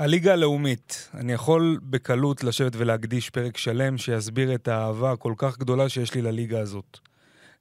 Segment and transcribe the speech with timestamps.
[0.00, 5.88] הליגה הלאומית, אני יכול בקלות לשבת ולהקדיש פרק שלם שיסביר את האהבה הכל כך גדולה
[5.88, 6.98] שיש לי לליגה הזאת.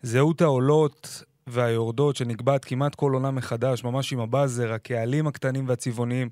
[0.02, 6.30] זהות העולות והיורדות שנקבעת כמעט כל עונה מחדש, ממש עם הבאזר, הקהלים הקטנים והצבעוניים,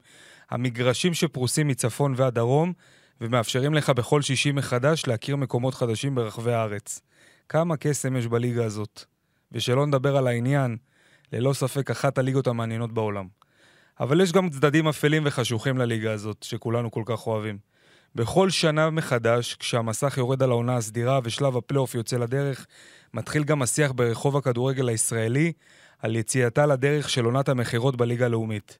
[0.49, 2.73] המגרשים שפרוסים מצפון ועד דרום,
[3.21, 7.01] ומאפשרים לך בכל שישי מחדש להכיר מקומות חדשים ברחבי הארץ.
[7.49, 9.03] כמה קסם יש בליגה הזאת.
[9.51, 10.77] ושלא נדבר על העניין,
[11.33, 13.36] ללא ספק אחת הליגות המעניינות בעולם.
[13.99, 17.57] אבל יש גם צדדים אפלים וחשוכים לליגה הזאת, שכולנו כל כך אוהבים.
[18.15, 22.65] בכל שנה מחדש, כשהמסך יורד על העונה הסדירה ושלב הפלייאוף יוצא לדרך,
[23.13, 25.51] מתחיל גם השיח ברחוב הכדורגל הישראלי
[25.99, 28.77] על יציאתה לדרך של עונת המכירות בליגה הלאומית.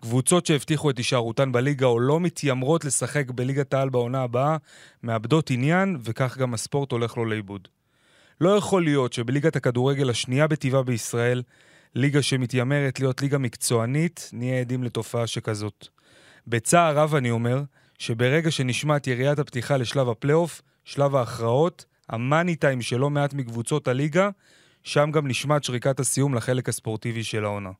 [0.00, 4.56] קבוצות שהבטיחו את הישארותן בליגה או לא מתיימרות לשחק בליגת העל בעונה הבאה,
[5.02, 7.68] מאבדות עניין, וכך גם הספורט הולך לו לאיבוד.
[8.40, 11.42] לא יכול להיות שבליגת הכדורגל השנייה בטבעה בישראל,
[11.94, 15.88] ליגה שמתיימרת להיות ליגה מקצוענית, נהיה עדים לתופעה שכזאת.
[16.46, 17.62] בצער רב אני אומר,
[17.98, 24.30] שברגע שנשמעת יריית הפתיחה לשלב הפלייאוף, שלב ההכרעות, המאני טיים של לא מעט מקבוצות הליגה,
[24.82, 27.70] שם גם נשמעת שריקת הסיום לחלק הספורטיבי של העונה.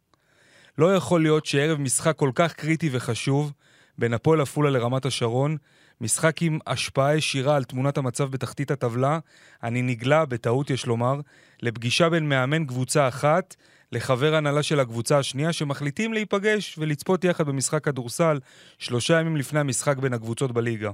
[0.79, 3.53] לא יכול להיות שערב משחק כל כך קריטי וחשוב,
[3.99, 5.57] בין הפועל עפולה לרמת השרון,
[6.01, 9.19] משחק עם השפעה ישירה על תמונת המצב בתחתית הטבלה,
[9.63, 11.21] אני נגלה, בטעות יש לומר,
[11.63, 13.57] לפגישה בין מאמן קבוצה אחת
[13.93, 18.39] לחבר הנהלה של הקבוצה השנייה, שמחליטים להיפגש ולצפות יחד במשחק כדורסל
[18.79, 20.91] שלושה ימים לפני המשחק בין הקבוצות בליגה.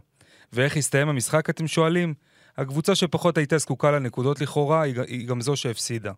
[0.53, 2.15] ואיך הסתיים המשחק, אתם שואלים?
[2.57, 6.13] הקבוצה שפחות הייתה זקוקה לנקודות לכאורה, היא גם זו שהפסידה.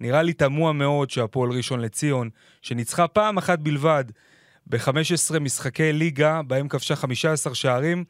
[0.00, 2.30] נראה לי תמוה מאוד שהפועל ראשון לציון,
[2.62, 4.04] שניצחה פעם אחת בלבד
[4.66, 8.04] ב-15 משחקי ליגה, בהם כבשה 15 שערים,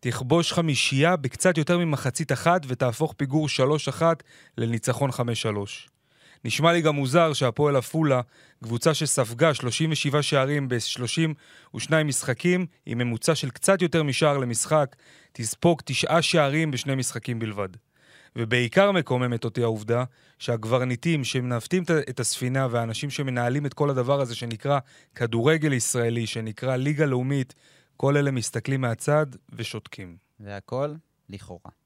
[0.00, 3.46] תכבוש חמישייה בקצת יותר ממחצית אחת ותהפוך פיגור
[3.98, 4.02] 3-1
[4.58, 5.14] לניצחון 5-3.
[6.46, 8.20] נשמע לי גם מוזר שהפועל עפולה,
[8.64, 14.96] קבוצה שספגה 37 שערים ב-32 משחקים, עם ממוצע של קצת יותר משער למשחק,
[15.32, 17.68] תספוג תשעה שערים בשני משחקים בלבד.
[18.36, 20.04] ובעיקר מקוממת אותי העובדה
[20.38, 24.78] שהקברניטים שמנווטים את הספינה והאנשים שמנהלים את כל הדבר הזה שנקרא
[25.14, 27.54] כדורגל ישראלי, שנקרא ליגה לאומית,
[27.96, 30.16] כל אלה מסתכלים מהצד ושותקים.
[30.40, 30.94] והכל
[31.28, 31.85] לכאורה.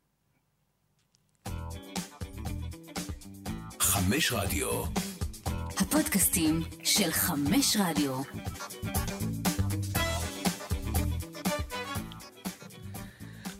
[3.91, 4.85] חמש רדיו.
[5.79, 8.23] הפודקאסטים של חמש רדיו.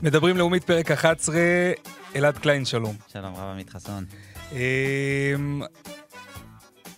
[0.03, 1.37] מדברים לאומית פרק 11,
[2.17, 2.97] אלעד קליין, שלום.
[3.13, 4.05] שלום, רב עמית חסון.
[4.53, 5.63] אמ,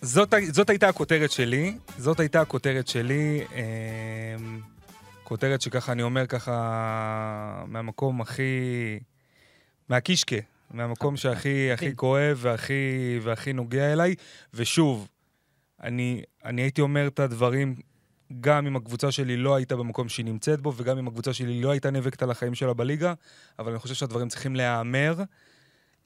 [0.01, 4.59] זאת, זאת הייתה הכותרת שלי, זאת הייתה הכותרת שלי, אמ,
[5.23, 8.43] כותרת שככה אני אומר ככה מהמקום הכי,
[9.89, 14.15] מהקישקה, מהמקום שהכי הכי כואב והכי, והכי נוגע אליי,
[14.53, 15.07] ושוב,
[15.83, 17.75] אני, אני הייתי אומר את הדברים
[18.41, 21.71] גם אם הקבוצה שלי לא הייתה במקום שהיא נמצאת בו, וגם אם הקבוצה שלי לא
[21.71, 23.13] הייתה נאבקת על החיים שלה בליגה,
[23.59, 25.23] אבל אני חושב שהדברים צריכים להיאמר,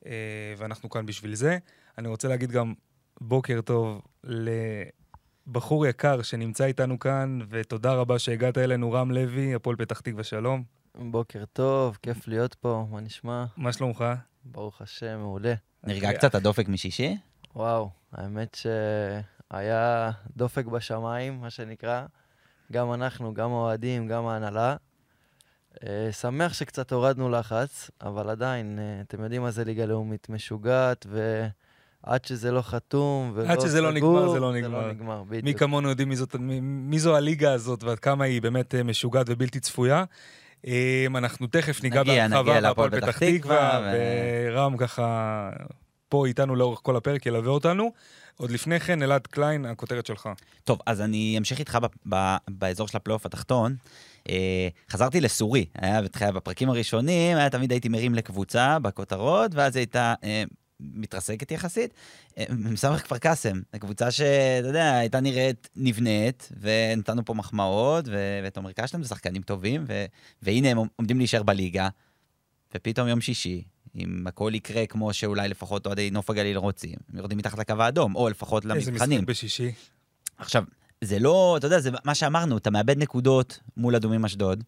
[0.05, 0.11] אה,
[0.57, 1.57] ואנחנו כאן בשביל זה.
[1.97, 2.73] אני רוצה להגיד גם
[3.21, 4.01] בוקר טוב
[5.47, 10.63] לבחור יקר שנמצא איתנו כאן, ותודה רבה שהגעת אלינו, רם לוי, הפועל פתח תקווה, שלום.
[10.95, 13.45] בוקר טוב, כיף להיות פה, מה נשמע?
[13.57, 14.05] מה שלומך?
[14.51, 15.53] ברוך השם, מעולה.
[15.83, 17.17] נרגע קצת הדופק משישי?
[17.55, 18.57] וואו, האמת
[19.51, 22.05] שהיה דופק בשמיים, מה שנקרא.
[22.71, 24.75] גם אנחנו, גם האוהדים, גם ההנהלה.
[25.83, 31.05] אה, שמח שקצת הורדנו לחץ, אבל עדיין, אה, אתם יודעים מה זה ליגה לאומית משוגעת,
[31.09, 34.79] ועד שזה לא חתום ולא עד שזה לא נגמר, זה לא נגמר.
[34.79, 35.43] זה לא נגמר, בדיוק.
[35.43, 38.83] מי כמונו יודעים מי, זאת, מי, מי זו הליגה הזאת ועד כמה היא באמת אה,
[38.83, 40.03] משוגעת ובלתי צפויה.
[41.15, 43.91] אנחנו תכף ניגע בהרחבה בהפועל פתח תקווה.
[44.51, 45.49] ורם ככה
[46.09, 47.91] פה איתנו לאורך כל הפרק, ילווה אותנו.
[48.37, 50.29] עוד לפני כן, אלעד קליין, הכותרת שלך.
[50.63, 53.75] טוב, אז אני אמשיך איתך ב- ב- באזור של הפלייאוף התחתון.
[54.29, 60.13] אה, חזרתי לסורי, היה בתחילה בפרקים הראשונים, היה תמיד הייתי מרים לקבוצה בכותרות, ואז הייתה
[60.23, 60.43] אה,
[60.79, 61.93] מתרסקת יחסית.
[62.37, 63.01] אה, מ.ס.
[63.01, 69.09] כפר קאסם, קבוצה שאתה יודע, הייתה נראית נבנית, ונתנו פה מחמאות, ו- ותומר קשלם זה
[69.09, 70.05] שחקנים טובים, ו-
[70.41, 71.89] והנה הם עומדים להישאר בליגה,
[72.75, 73.63] ופתאום יום שישי,
[73.95, 78.15] אם הכל יקרה כמו שאולי לפחות אוהדי נוף הגליל רוצים, הם יורדים מתחת לקו האדום,
[78.15, 78.95] או לפחות למבחנים.
[78.95, 79.71] איזה משחק בשישי.
[80.37, 80.63] עכשיו,
[81.01, 84.63] זה לא, אתה יודע, זה מה שאמרנו, אתה מאבד נקודות מול אדומים אשדוד,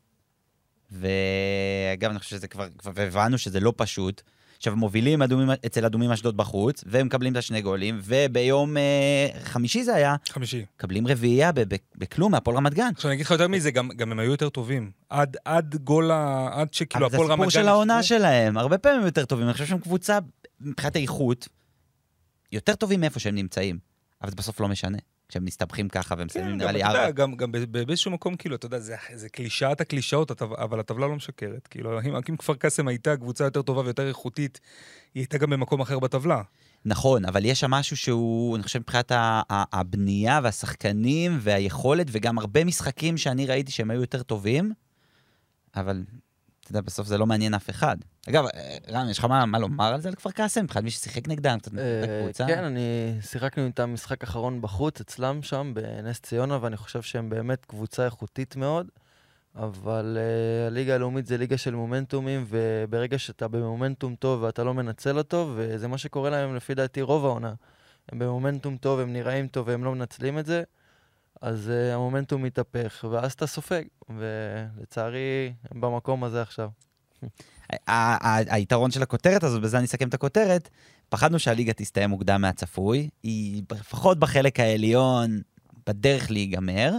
[0.92, 4.22] ואגב, אני חושב שזה כבר, כבר הבנו שזה לא פשוט.
[4.60, 9.84] עכשיו, מובילים אדומים, אצל אדומים אשדוד בחוץ, והם מקבלים את השני גולים, וביום אה, חמישי
[9.84, 10.66] זה היה, חמישי.
[10.76, 11.52] מקבלים רביעייה
[11.96, 12.90] בכלום מהפועל רמת גן.
[12.96, 14.92] עכשיו אני אגיד לך יותר מזה, גם, גם הם היו יותר טובים.
[15.10, 16.50] עד, עד גול ה...
[16.52, 17.48] עד שכאילו זה הפועל רמת גן...
[17.48, 19.46] הסיפור של העונה שלהם, הרבה פעמים הם יותר טובים.
[19.46, 20.20] אני חושב שהם קבוצה,
[20.62, 21.48] מבחינת האיכות,
[22.52, 23.80] יותר טובים מאיפה שהם נמצאים,
[24.22, 24.98] אבל זה בסוף לא משנה.
[25.30, 27.12] כשהם מסתבכים ככה ומסיימים, כן, נראה גם, לי ארבע.
[27.12, 31.16] גם, גם ב- באיזשהו מקום, כאילו, אתה יודע, זה, זה קלישאת הקלישאות, אבל הטבלה לא
[31.16, 31.68] משקרת.
[31.68, 34.60] כאילו, אם, אם כפר קאסם הייתה קבוצה יותר טובה ויותר איכותית,
[35.14, 36.42] היא הייתה גם במקום אחר בטבלה.
[36.86, 39.12] נכון, אבל יש שם משהו שהוא, אני חושב, מבחינת
[39.50, 44.74] הבנייה והשחקנים והיכולת, וגם הרבה משחקים שאני ראיתי שהם היו יותר טובים,
[45.76, 46.04] אבל,
[46.70, 47.98] אתה יודע, בסוף זה לא מעניין אף אחד.
[48.30, 50.64] אגב, אה, רן, יש לך מה, מה לומר על זה, על כפר קאסם?
[50.64, 52.48] מבחינת מי ששיחק נגדם, קצת אה, מבחינת הקבוצה?
[52.48, 57.66] כן, אני שיחקנו איתם משחק אחרון בחוץ, אצלם שם, בנס ציונה, ואני חושב שהם באמת
[57.66, 58.88] קבוצה איכותית מאוד.
[59.56, 65.18] אבל uh, הליגה הלאומית זה ליגה של מומנטומים, וברגע שאתה במומנטום טוב ואתה לא מנצל
[65.18, 67.54] אותו, וזה מה שקורה להם לפי דעתי רוב העונה.
[68.12, 70.64] הם במומנטום טוב, הם נראים טוב והם לא מנצלים את זה,
[71.42, 76.70] אז uh, המומנטום מתהפך, ואז אתה סופג, ולצערי הם במקום הזה עכשיו.
[77.88, 80.70] ה- ה- היתרון של הכותרת הזאת, בזה אני אסכם את הכותרת,
[81.10, 85.42] פחדנו שהליגה תסתיים מוקדם מהצפוי, היא לפחות בחלק העליון
[85.88, 86.94] בדרך להיגמר,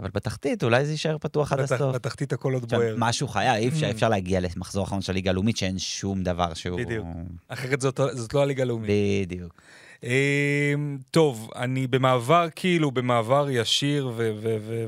[0.00, 1.94] אבל בתחתית אולי זה יישאר פתוח עד הסוף.
[1.94, 2.94] בתחתית הכל עוד בוער.
[2.98, 3.90] משהו חיה, אי אפשר, Mm.
[3.90, 6.78] אפשר להגיע למחזור האחרון של הליגה הלאומית שאין שום דבר שהוא...
[6.78, 7.06] בדיוק.
[7.48, 8.90] אחרת זאת, זאת לא הליגה הלאומית.
[9.26, 9.54] בדיוק.
[10.04, 14.12] אמ, טוב, אני במעבר, כאילו, במעבר ישיר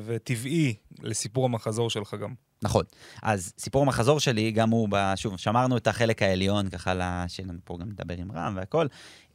[0.07, 2.35] וטבעי לסיפור המחזור שלך גם.
[2.63, 2.85] נכון.
[3.23, 7.79] אז סיפור המחזור שלי, גם הוא, שוב, שמרנו את החלק העליון, ככה, שיהיה לנו פה
[7.81, 8.87] גם לדבר עם רם והכל.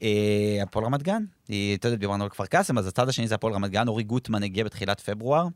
[0.02, 3.54] אה, הפועל רמת גן, אתה יודע, דיברנו על כפר קאסם, אז הצד השני זה הפועל
[3.54, 5.48] רמת גן, אורי גוטמן הגיע בתחילת פברואר.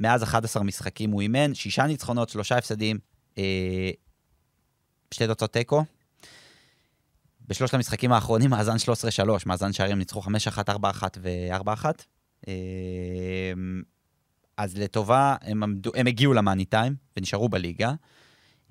[0.00, 2.98] מאז 11 משחקים הוא אימן, שישה ניצחונות, שלושה הפסדים,
[3.38, 3.90] אה,
[5.10, 5.84] שתי תוצאות תיקו.
[7.48, 8.76] בשלושת המשחקים האחרונים, מאזן
[9.26, 10.26] 13-3, מאזן שערים ניצחו 5-1,
[10.68, 10.72] 4-1
[11.18, 11.84] ו-4-1.
[12.48, 12.52] אה,
[14.56, 17.92] אז לטובה, הם, עמדו, הם הגיעו למאני טיים ונשארו בליגה.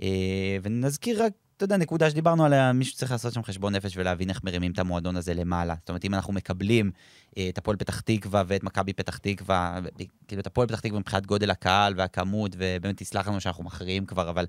[0.01, 4.29] אה, ונזכיר רק, אתה יודע, נקודה שדיברנו עליה, מישהו צריך לעשות שם חשבון נפש ולהבין
[4.29, 5.75] איך מרימים את המועדון הזה למעלה.
[5.79, 6.91] זאת אומרת, אם אנחנו מקבלים
[7.37, 9.79] אה, את הפועל פתח תקווה ואת מכבי פתח תקווה,
[10.27, 14.29] כאילו את הפועל פתח תקווה מבחינת גודל הקהל והכמות, ובאמת תסלח לנו שאנחנו מכריעים כבר,
[14.29, 14.45] אבל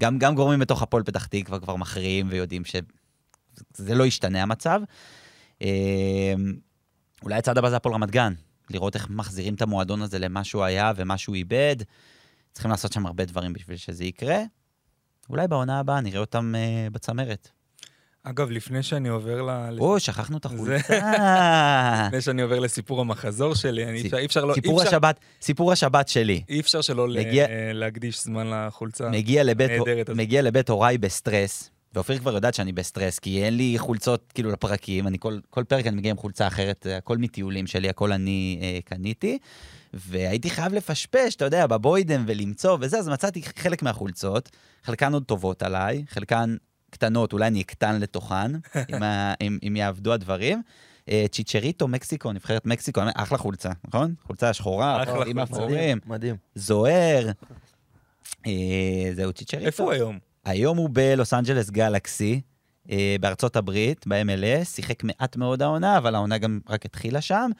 [0.00, 2.64] גם, גם גורמים בתוך הפועל פתח תקווה כבר מכריעים ויודעים
[3.76, 4.80] שזה לא ישתנה המצב.
[5.62, 6.34] אה,
[7.22, 8.32] אולי הצעד הבא זה הפועל רמת גן,
[8.70, 11.76] לראות איך מחזירים את המועדון הזה למה שהוא היה ומה שהוא איבד.
[12.52, 14.38] צריכים לעשות שם הרבה דברים בשביל שזה יקרה.
[15.30, 17.48] אולי בעונה הבאה נראה אותם uh, בצמרת.
[18.22, 19.78] אגב, לפני שאני עובר ל...
[19.78, 21.00] או, שכחנו את זה- החולצה.
[22.06, 24.54] לפני שאני עובר לסיפור המחזור שלי, אני, אי אפשר, אי אפשר לא...
[24.54, 26.42] סיפור אפשר, השבת, סיפור השבת שלי.
[26.48, 29.08] אי אפשר שלא מגיע- להקדיש זמן לחולצה.
[29.08, 30.18] מגיע לבית, הנהדרת הזאת.
[30.18, 35.06] מגיע לבית הוריי בסטרס, ואופיר כבר יודעת שאני בסטרס, כי אין לי חולצות כאילו לפרקים,
[35.06, 38.58] אני כל, כל פרק אני מגיע עם חולצה אחרת, אה, הכל מטיולים שלי, הכל אני
[38.62, 39.38] אה, קניתי,
[39.94, 44.50] והייתי חייב לפשפש, אתה יודע, בבוידם ולמצוא וזה, אז מצאתי חלק מהחולצות,
[44.84, 46.56] חלקן עוד טובות עליי, חלקן
[46.90, 48.52] קטנות, אולי אני אקטן לתוכן,
[48.94, 50.62] אם, ה, אם, אם יעבדו הדברים.
[51.10, 54.14] אה, צ'יצ'ריטו, מקסיקו, נבחרת מקסיקו, אחלה חולצה, נכון?
[54.22, 55.64] חולצה שחורה, אחלה עם חולצה.
[55.64, 56.36] אפורים, מדהים.
[56.54, 57.30] זוהר.
[58.46, 58.52] אה,
[59.14, 59.66] זהו צ'יצ'ריטו.
[59.66, 60.18] איפה הוא היום?
[60.48, 62.40] היום הוא בלוס אנג'לס גלקסי,
[62.90, 67.50] אה, בארצות הברית, ב-MLS, שיחק מעט מאוד העונה, אבל העונה גם רק התחילה שם.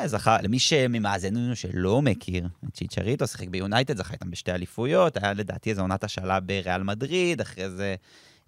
[0.00, 5.70] אה, זכה, למי שממאזיננו שלא מכיר, צ'יצ'ריטו, שיחק ביונייטד, זכה איתם בשתי אליפויות, היה לדעתי
[5.70, 7.94] איזו עונת השאלה בריאל מדריד, אחרי זה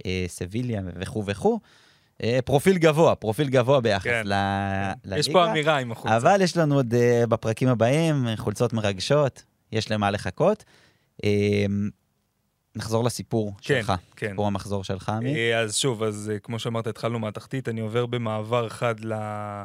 [0.07, 1.61] אה, סביליה וכו' וכו'.
[2.23, 4.23] אה, פרופיל גבוה, פרופיל גבוה ביחס כן.
[4.27, 4.35] ל...
[5.05, 5.21] לליגה.
[5.21, 6.17] יש פה אמירה עם החולצה.
[6.17, 9.43] אבל יש לנו עוד אה, בפרקים הבאים חולצות מרגשות,
[9.73, 10.65] יש למה לחכות.
[12.77, 14.29] נחזור לסיפור כן, שלך, כן.
[14.29, 15.35] סיפור המחזור שלך, עמי.
[15.35, 19.63] אה, אז שוב, אז אה, כמו שאמרת, התחלנו מהתחתית, אני עובר במעבר חד ל-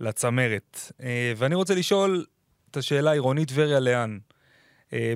[0.00, 0.92] לצמרת.
[1.02, 2.24] אה, ואני רוצה לשאול
[2.70, 4.18] את השאלה העירונית טבריה לאן?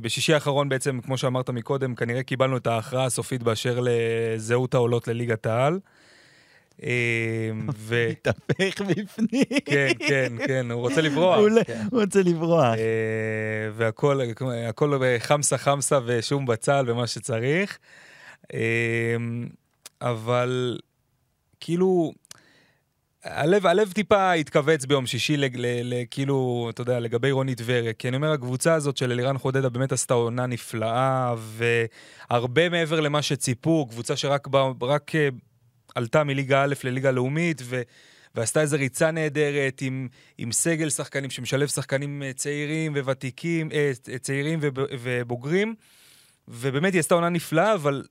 [0.03, 5.47] בשישי האחרון בעצם, כמו שאמרת מקודם, כנראה קיבלנו את ההכרעה הסופית באשר לזהות העולות לליגת
[5.47, 5.79] העל.
[7.77, 8.09] ו...
[8.11, 9.45] מתהפך בפנים.
[9.65, 11.39] כן, כן, כן, הוא רוצה לברוח.
[11.39, 11.87] הוא כן.
[11.93, 12.75] הוא רוצה לברוח.
[12.79, 14.21] אה, והכל
[14.69, 17.79] הכל חמסה חמסה ושום בצל ומה שצריך.
[18.55, 19.17] אה,
[20.01, 20.79] אבל
[21.61, 22.13] כאילו,
[23.25, 27.93] הלב, הלב טיפה התכווץ ביום שישי, לג- ל- ל- כאילו, אתה יודע, לגבי רוני טבריה.
[27.93, 31.35] כי אני אומר, הקבוצה הזאת של אלירן חודדה באמת עשתה עונה נפלאה,
[32.31, 35.29] והרבה מעבר למה שציפו, קבוצה שרק ב, רק, אה,
[35.97, 37.83] עלתה מליגה א' לליגה לאומית, ו...
[38.37, 44.59] ועשתה איזו ריצה נהדרת עם, עם סגל שחקנים שמשלב שחקנים אה, צעירים וותיקים, אה, צעירים
[44.63, 45.75] וב, ובוגרים,
[46.49, 48.05] ובאמת היא עשתה עונה נפלאה, אבל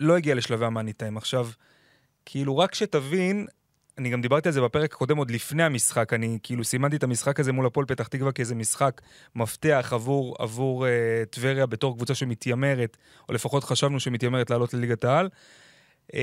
[0.00, 1.16] לא הגיעה לשלבי המאני טיים.
[1.16, 1.48] עכשיו,
[2.26, 3.46] כאילו, רק שתבין,
[3.98, 7.40] אני גם דיברתי על זה בפרק הקודם עוד לפני המשחק, אני כאילו סימנתי את המשחק
[7.40, 9.00] הזה מול הפועל פתח תקווה כאיזה משחק
[9.34, 10.88] מפתח עבור, עבור uh,
[11.30, 12.96] טבריה בתור קבוצה שמתיימרת,
[13.28, 15.28] או לפחות חשבנו שמתיימרת לעלות לליגת העל.
[16.12, 16.14] Uh,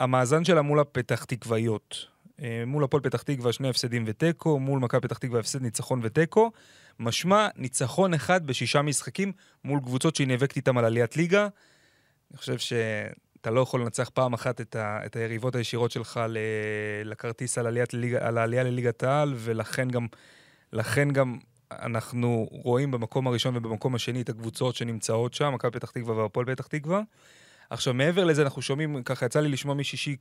[0.00, 2.06] המאזן שלה מול הפתח תקוויות,
[2.42, 6.50] אה, מול הפועל פתח תקווה שני הפסדים ותיקו, מול מכבי פתח תקווה הפסד ניצחון ותיקו.
[6.98, 9.32] משמע, ניצחון אחד בשישה משחקים
[9.64, 11.48] מול קבוצות שהיא נאבקת איתם על עליית ליגה.
[12.30, 16.38] אני חושב שאתה לא יכול לנצח פעם אחת את, ה, את היריבות הישירות שלך ל,
[17.04, 20.06] לכרטיס על, עליית ליגה, על העלייה לליגת העל, ולכן גם,
[21.12, 21.38] גם
[21.72, 26.66] אנחנו רואים במקום הראשון ובמקום השני את הקבוצות שנמצאות שם, מכבי פתח תקווה והפועל פתח
[26.66, 27.02] תקווה.
[27.70, 30.16] עכשיו, מעבר לזה, אנחנו שומעים, ככה יצא לי לשמוע משישי,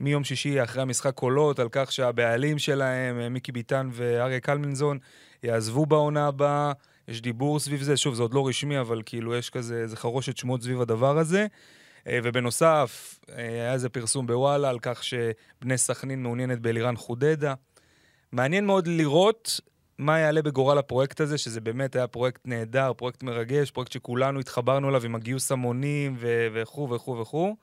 [0.00, 4.98] מיום שישי אחרי המשחק קולות על כך שהבעלים שלהם, מיקי ביטן ואריה קלמנזון,
[5.42, 6.72] יעזבו בעונה הבאה.
[7.08, 10.36] יש דיבור סביב זה, שוב, זה עוד לא רשמי, אבל כאילו יש כזה, איזה חרושת
[10.36, 11.46] שמות סביב הדבר הזה.
[12.06, 17.54] אה, ובנוסף, אה, היה איזה פרסום בוואלה על כך שבני סכנין מעוניינת באלירן חודדה.
[18.32, 19.60] מעניין מאוד לראות
[19.98, 24.88] מה יעלה בגורל הפרויקט הזה, שזה באמת היה פרויקט נהדר, פרויקט מרגש, פרויקט שכולנו התחברנו
[24.88, 26.16] אליו עם הגיוס המונים
[26.52, 27.56] וכו' וכו' וכו'.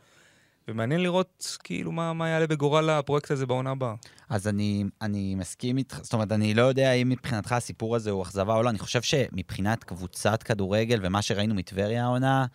[0.67, 3.95] ומעניין לראות כאילו מה, מה יעלה בגורל הפרויקט הזה בעונה הבאה.
[4.29, 8.23] אז אני, אני מסכים איתך, זאת אומרת, אני לא יודע אם מבחינתך הסיפור הזה הוא
[8.23, 12.45] אכזבה או לא, אני חושב שמבחינת קבוצת כדורגל ומה שראינו מטבריה העונה,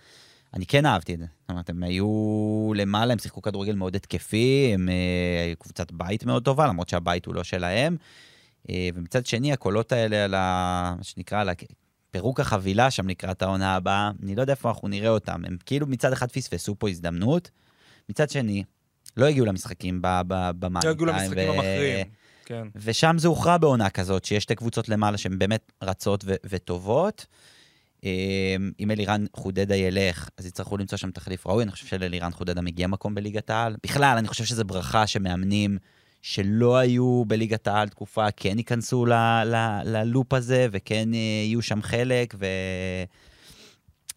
[0.54, 1.24] אני כן אהבתי את זה.
[1.40, 6.24] זאת אומרת, הם היו למעלה, הם שיחקו כדורגל מאוד התקפי, הם אה, היו קבוצת בית
[6.24, 7.96] מאוד טובה, למרות שהבית הוא לא שלהם.
[8.70, 10.94] אה, ומצד שני, הקולות האלה על ה...
[10.98, 11.50] מה שנקרא, על
[12.10, 15.44] פירוק החבילה שם לקראת העונה הבאה, אני לא יודע איפה אנחנו נראה אותם.
[15.44, 17.50] הם כאילו מצד אחד פספסו פה הזדמנות,
[18.08, 18.64] מצד שני,
[19.16, 19.98] לא הגיעו למשחקים
[20.32, 22.06] במאני לא הגיעו למשחקים המכריעים,
[22.44, 22.66] כן.
[22.76, 27.26] ושם זה הוכרע בעונה כזאת, שיש שתי קבוצות למעלה שהן באמת רצות ו- וטובות.
[28.04, 31.62] אה, אם אלירן חודדה ילך, אז יצטרכו למצוא שם תחליף ראוי.
[31.62, 33.76] אני חושב שלאלירן חודדה מגיע מקום בליגת העל.
[33.82, 35.78] בכלל, אני חושב שזו ברכה שמאמנים
[36.22, 39.12] שלא היו בליגת העל תקופה, כן ייכנסו ל-
[39.44, 42.46] ל- ללופ הזה, וכן אה, יהיו שם חלק, ו...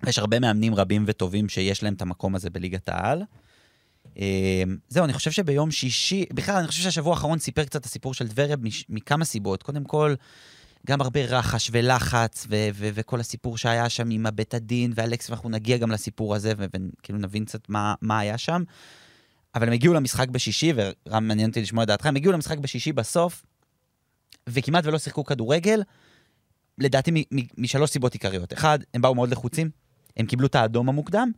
[0.08, 3.24] יש הרבה מאמנים רבים וטובים שיש להם את המקום הזה בליגת העל.
[4.18, 8.14] אמ, זהו, אני חושב שביום שישי, בכלל, אני חושב שהשבוע האחרון סיפר קצת את הסיפור
[8.14, 8.56] של טבריה
[8.90, 9.64] מכמה סיבות.
[9.64, 10.16] קודם כל,
[10.88, 15.50] גם הרבה רחש ולחץ, ו- ו- וכל הסיפור שהיה שם עם הבית הדין ואלכס, ואנחנו
[15.50, 18.64] נגיע גם לסיפור הזה, וכאילו נבין קצת מה, מה היה שם.
[19.56, 22.94] אבל הם הגיעו למשחק בשישי, ורם, מעניין אותי לשמוע את דעתך, הם הגיעו למשחק בשישי
[22.94, 23.46] בסוף,
[24.50, 25.84] וכמעט ולא שיחקו כדורגל,
[26.78, 27.26] לדעתי
[27.58, 28.54] משלוש סיבות עיקריות.
[28.54, 29.70] אחד, הם באו מאוד לחוצים,
[30.18, 31.32] הם קיבלו את האדום המוקדם,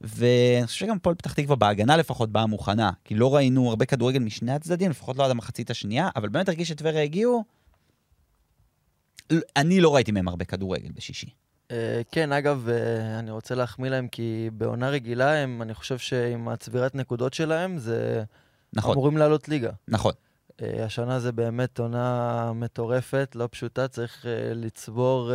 [0.00, 4.18] ואני חושב שגם הפועל פתח תקווה בהגנה לפחות באה מוכנה, כי לא ראינו הרבה כדורגל
[4.18, 7.44] משני הצדדים, לפחות לא עד המחצית השנייה, אבל באמת הרגיש שטבריה הגיעו,
[9.56, 11.30] אני לא ראיתי מהם הרבה כדורגל בשישי.
[11.70, 16.48] אה, כן, אגב, אה, אני רוצה להחמיא להם, כי בעונה רגילה הם, אני חושב שעם
[16.48, 18.24] הצבירת נקודות שלהם, זה...
[18.72, 18.92] נכון.
[18.92, 19.70] אמורים לעלות ליגה.
[19.88, 20.12] נכון.
[20.62, 25.32] אה, השנה זה באמת עונה מטורפת, לא פשוטה, צריך לצבור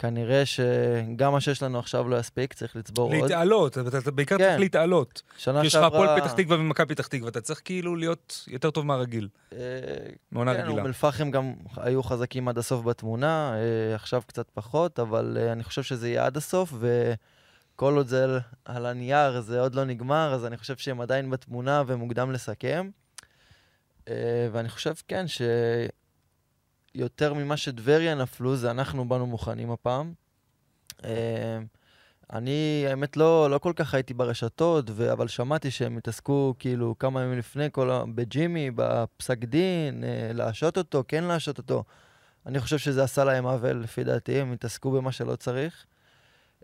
[0.00, 3.22] כנראה שגם מה שיש לנו עכשיו לא יספיק, צריך לצבור עוד.
[3.22, 4.44] להתעלות, אתה בעיקר כן.
[4.44, 5.22] צריך להתעלות.
[5.36, 5.66] שנה שעברה...
[5.66, 9.28] יש לך הפועל פתח תקווה ומכבי פתח תקווה, אתה צריך כאילו להיות יותר טוב מהרגיל.
[9.52, 9.58] אה,
[10.32, 10.78] מעונה כן, רגילה.
[10.78, 15.64] אום אל-פחם גם היו חזקים עד הסוף בתמונה, אה, עכשיו קצת פחות, אבל אה, אני
[15.64, 20.46] חושב שזה יהיה עד הסוף, וכל עוד זה על הנייר, זה עוד לא נגמר, אז
[20.46, 22.90] אני חושב שהם עדיין בתמונה ומוקדם לסכם.
[24.52, 25.42] ואני חושב, כן, ש...
[26.94, 30.12] יותר ממה שטבריה נפלו, זה אנחנו באנו מוכנים הפעם.
[31.04, 31.58] אה,
[32.32, 35.12] אני, האמת, לא, לא כל כך הייתי ברשתות, ו...
[35.12, 38.04] אבל שמעתי שהם התעסקו כאילו כמה ימים לפני, כל ה...
[38.14, 41.84] בג'ימי, בפסק דין, אה, להשעות אותו, כן להשעות אותו.
[42.46, 45.86] אני חושב שזה עשה להם עוול, לפי דעתי, הם התעסקו במה שלא צריך.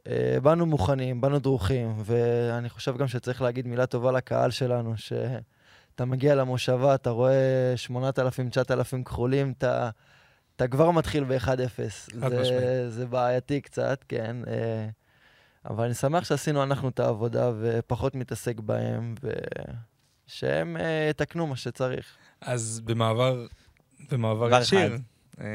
[0.07, 6.05] אה, באנו מוכנים, באנו דרוכים, ואני חושב גם שצריך להגיד מילה טובה לקהל שלנו, שאתה
[6.05, 9.91] מגיע למושבה, אתה רואה 8,000, 9,000 כחולים, אתה...
[10.57, 11.49] אתה כבר מתחיל ב-1-0.
[12.29, 14.37] זה, זה בעייתי קצת, כן.
[14.47, 14.89] אה,
[15.71, 19.15] אבל אני שמח שעשינו אנחנו את העבודה ופחות מתעסק בהם,
[20.29, 22.17] ושהם אה, יתקנו מה שצריך.
[22.41, 23.47] אז במעבר,
[24.11, 24.97] במעבר ישיר,
[25.41, 25.47] אה,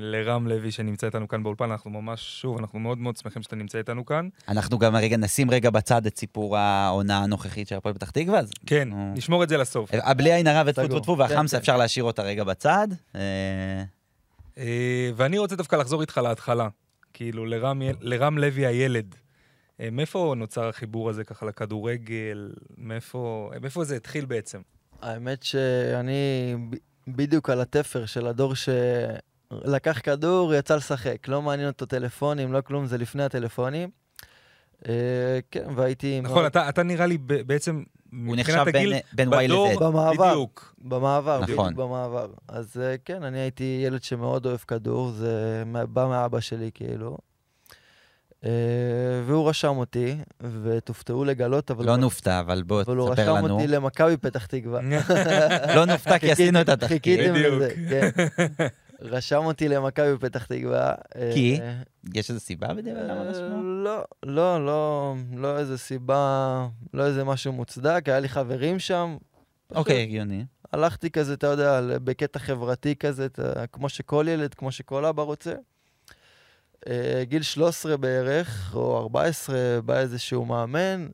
[0.00, 3.78] לרם לוי שנמצא איתנו כאן באולפן, אנחנו ממש, שוב, אנחנו מאוד מאוד שמחים שאתה נמצא
[3.78, 4.28] איתנו כאן.
[4.48, 8.40] אנחנו גם רגע נשים רגע בצד את סיפור העונה הנוכחית של הפועל פתח תקווה.
[8.66, 9.90] כן, נשמור את זה לסוף.
[10.16, 12.88] בלי עין הרע וטפו טפו טפו, והחמסה אפשר להשאיר אותה רגע בצד.
[14.58, 16.68] אה, ואני רוצה דווקא לחזור איתך להתחלה.
[17.12, 19.14] כאילו, לרם, לרם לוי הילד.
[19.80, 22.52] אה, מאיפה נוצר החיבור הזה ככה לכדורגל?
[22.78, 24.60] מאיפה, מאיפה זה התחיל בעצם?
[25.02, 26.54] האמת שאני
[27.08, 31.28] בדיוק על התפר של הדור שלקח כדור, יצא לשחק.
[31.28, 33.90] לא מעניין אותו טלפונים, לא כלום, זה לפני הטלפונים.
[34.88, 36.20] אה, כן, והייתי...
[36.20, 36.46] נכון, מאוד...
[36.46, 37.82] אתה, אתה נראה לי בעצם
[38.26, 39.80] הוא נחשב בין, בין Y לZ.
[39.80, 40.74] במעבר, בדיוק.
[40.78, 41.54] במעבר, נכון.
[41.54, 42.28] בדיוק במעבר.
[42.48, 47.18] אז אה, כן, אני הייתי ילד שמאוד אוהב כדור, זה בא מאבא שלי כאילו.
[48.44, 48.50] אה,
[49.26, 50.16] והוא רשם אותי,
[50.62, 51.86] ותופתעו לגלות, אבל...
[51.86, 53.54] לא נופתע, אבל בוא, אבל הוא תספר רשם לנו.
[53.54, 54.80] אותי למכבי פתח תקווה.
[55.74, 57.32] לא נופתע כי עשינו את התחקיר.
[57.32, 57.34] חיכיתם.
[57.34, 58.10] לזה, כן.
[59.02, 60.94] רשם אותי למכבי פתח תקווה.
[61.34, 61.58] כי?
[61.60, 61.82] אה,
[62.14, 63.62] יש איזו סיבה בדיוק למה רשמו?
[63.62, 69.16] לא, לא, לא, לא איזה סיבה, לא איזה משהו מוצדק, היה לי חברים שם.
[69.74, 70.44] אוקיי, הגיוני.
[70.72, 73.26] הלכתי כזה, אתה יודע, בקטע חברתי כזה,
[73.72, 75.52] כמו שכל ילד, כמו שכל אבא רוצה.
[76.88, 81.08] אה, גיל 13 בערך, או 14, בא איזשהו מאמן,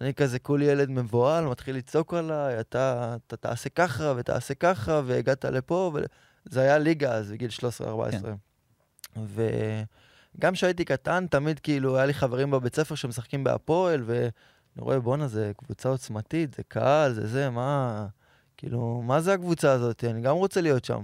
[0.00, 5.44] אני כזה כולי ילד מבוהל, מתחיל לצעוק עליי, אתה, אתה תעשה ככה ותעשה ככה, והגעת
[5.44, 5.98] לפה, ו...
[6.50, 7.50] זה היה ליגה אז, בגיל
[9.16, 9.18] 13-14.
[10.36, 14.30] וגם כשהייתי קטן, תמיד כאילו, היה לי חברים בבית ספר שמשחקים בהפועל, ואני
[14.78, 18.06] רואה, בואנה, זה קבוצה עוצמתית, זה קהל, זה זה, מה...
[18.58, 20.04] כאילו, מה זה הקבוצה הזאת?
[20.04, 21.02] אני גם רוצה להיות שם.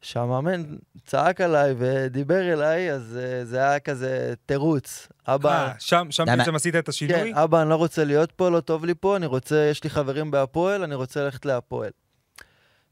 [0.00, 0.62] וכשהמאמן
[1.06, 5.08] צעק עליי ודיבר אליי, אז uh, זה היה כזה תירוץ.
[5.26, 7.32] אבא, אה, שם שם בעצם עשית את השינוי?
[7.32, 9.90] כן, אבא, אני לא רוצה להיות פה, לא טוב לי פה, אני רוצה, יש לי
[9.90, 11.90] חברים בהפועל, אני רוצה ללכת להפועל.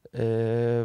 [0.07, 0.19] Uh,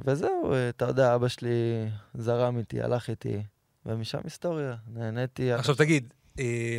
[0.06, 3.44] וזהו, אה, אתה יודע, אבא שלי זרם איתי, הלך איתי,
[3.86, 5.52] ומשם היסטוריה, נהניתי.
[5.52, 6.78] עכשיו תגיד, אה,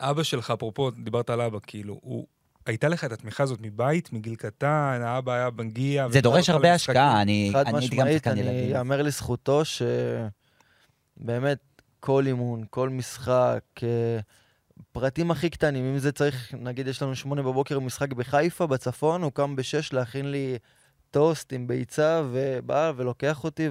[0.00, 2.26] אבא שלך, אפרופו, דיברת על אבא, כאילו, הוא...
[2.66, 6.08] הייתה לך את התמיכה הזאת מבית, מגיל קטן, האבא היה מגיע...
[6.08, 6.74] זה דורש הרבה.
[6.74, 8.70] השקעה, אני חד אני הייתי גם משמעית, שחקן אני ילדים.
[8.70, 9.62] יאמר לזכותו
[11.18, 11.58] שבאמת
[12.00, 14.18] כל אימון, כל משחק, אה,
[14.92, 19.32] פרטים הכי קטנים, אם זה צריך, נגיד יש לנו שמונה בבוקר משחק בחיפה, בצפון, הוא
[19.32, 20.58] קם בשש להכין לי
[21.14, 23.68] טוסט עם ביצה, ובא ולוקח אותי,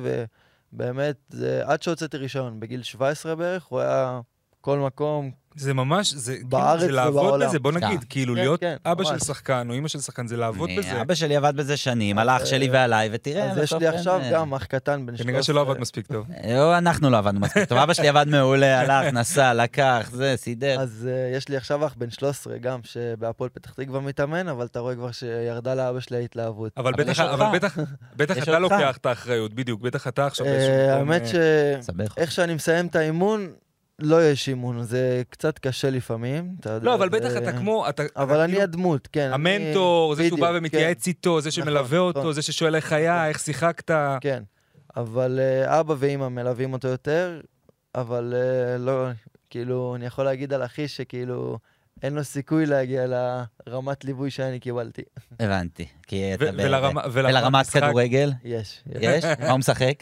[0.73, 4.21] ובאמת, זה עד שהוצאתי רישיון, בגיל 17 בערך, הוא היה
[4.61, 7.47] כל מקום, זה ממש, זה כאילו, בארץ זה לעבוד ובעולם.
[7.47, 7.77] בזה, בוא כן.
[7.87, 9.21] נגיד, כאילו כן, להיות כן, אבא של ממש.
[9.23, 11.01] שחקן או אימא של שחקן, זה לעבוד אני- בזה.
[11.01, 13.95] אבא שלי עבד בזה שנים, על אח שלי אה, ועליי, ותראה, אז יש לי אין,
[13.95, 15.25] עכשיו אה, גם אח קטן בן 13.
[15.25, 16.25] כנראה שלא עבד מספיק טוב.
[16.47, 20.79] לא, אנחנו לא עבדנו מספיק טוב, אבא שלי עבד מעולה, הלך, נסע, לקח, זה, סידר.
[20.79, 24.79] אז uh, יש לי עכשיו אח בן 13 גם, שבהפועל פתח תקווה מתאמן, אבל אתה
[24.79, 26.71] רואה כבר שירדה לאבא שלי ההתלהבות.
[26.77, 27.57] אבל אבל
[28.17, 28.59] בטח, אתה.
[28.59, 31.27] לוקח את האחריות, בדיוק, בטח אתה עכשיו אה, האמת אה.
[31.27, 33.47] שאיך שאני מסיים את האימון,
[33.99, 36.85] לא יש אימון, זה קצת קשה לפעמים, אתה יודע.
[36.85, 39.31] לא, אבל זה- בטח אתה כמו, אתה, אבל אתה אני כאילו הדמות, כן.
[39.33, 42.33] אני- המנטור, זה שהוא בא ומתייעץ איתו, זה שמלווה נכון, אותו, נכון.
[42.33, 43.87] זה ששואל איך היה, איך שיחקת.
[43.91, 44.43] כן, כן.
[44.97, 47.41] אבל אה, אבא ואימא מלווים אותו יותר,
[47.95, 49.07] אבל אה, לא,
[49.49, 51.57] כאילו, אני יכול להגיד על אחי שכאילו,
[52.03, 53.05] אין לו סיכוי להגיע
[53.67, 55.01] לרמת ליווי שאני קיבלתי.
[55.39, 55.85] הבנתי.
[56.07, 57.67] כי אתה ו- ולרמה- ולרמת?
[57.69, 58.31] כדורגל?
[58.43, 58.83] יש.
[59.01, 59.23] יש?
[59.39, 59.93] מה הוא משחק?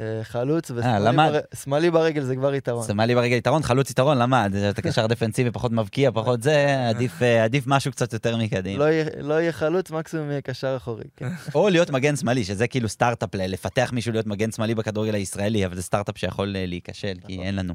[0.00, 1.30] אה, חלוץ אה.
[1.54, 2.86] ושמאלי ברגל זה כבר יתרון.
[2.86, 4.54] שמאלי ברגל יתרון, חלוץ יתרון, למד.
[4.70, 8.78] אתה קשר דפנסיבי, פחות מבקיע, פחות זה, עדיף, אה, עדיף משהו קצת יותר מקדימה.
[8.78, 11.04] לא יהיה- לא יהיה חלוץ, מקסימום יהיה קשר אחורי.
[11.16, 11.28] כן.
[11.54, 15.76] או להיות מגן שמאלי, שזה כאילו סטארט-אפ, לפתח מישהו להיות מגן שמאלי בכדורגל הישראלי, אבל
[15.76, 17.46] זה סטארט-אפ שיכול להיכשל, כי נכון.
[17.46, 17.74] אין לנו.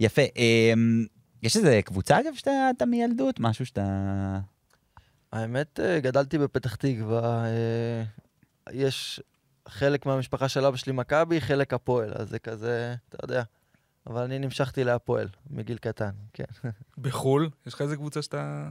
[0.00, 0.22] יפה.
[0.36, 1.04] אמ,
[1.42, 3.40] יש איזה קבוצה, אגב, שאתה אתה מילדות?
[3.40, 3.82] משהו שאתה...
[5.32, 7.44] האמת, גדלתי בפתח תקווה.
[8.72, 9.20] יש
[9.68, 13.42] חלק מהמשפחה של אבא שלי מכבי, חלק הפועל, אז זה כזה, אתה יודע.
[14.06, 16.44] אבל אני נמשכתי להפועל מגיל קטן, כן.
[16.98, 18.68] בחו"ל, יש לך איזה קבוצה שאתה...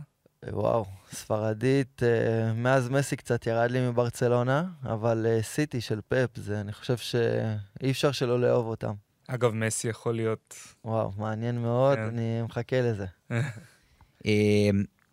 [0.47, 6.29] אה, וואו, ספרדית, אה, מאז מסי קצת ירד לי מברצלונה, אבל אה, סיטי של פפ,
[6.35, 8.93] זה, אני חושב שאי אפשר שלא לאהוב אותם.
[9.27, 10.55] אגב, מסי יכול להיות...
[10.85, 12.03] וואו, מעניין מאוד, כן.
[12.03, 13.05] אני מחכה לזה.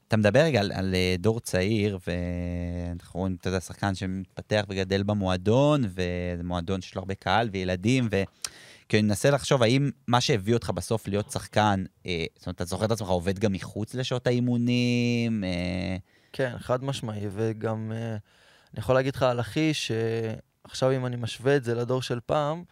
[0.09, 5.03] אתה מדבר רגע על, על אה, דור צעיר, ואנחנו רואים, אתה יודע, שחקן שמתפתח וגדל
[5.03, 8.23] במועדון, וזה מועדון שיש לו הרבה קהל וילדים, ו...
[8.89, 12.65] כי אני מנסה לחשוב, האם מה שהביא אותך בסוף להיות שחקן, אה, זאת אומרת, אתה
[12.65, 15.45] זוכר את עצמך עובד גם מחוץ לשעות האימונים?
[15.45, 15.97] אה,
[16.33, 18.11] כן, חד משמעי, וגם אה,
[18.75, 22.65] אני יכול להגיד לך על אחי, שעכשיו אם אני משווה את זה לדור של פעם,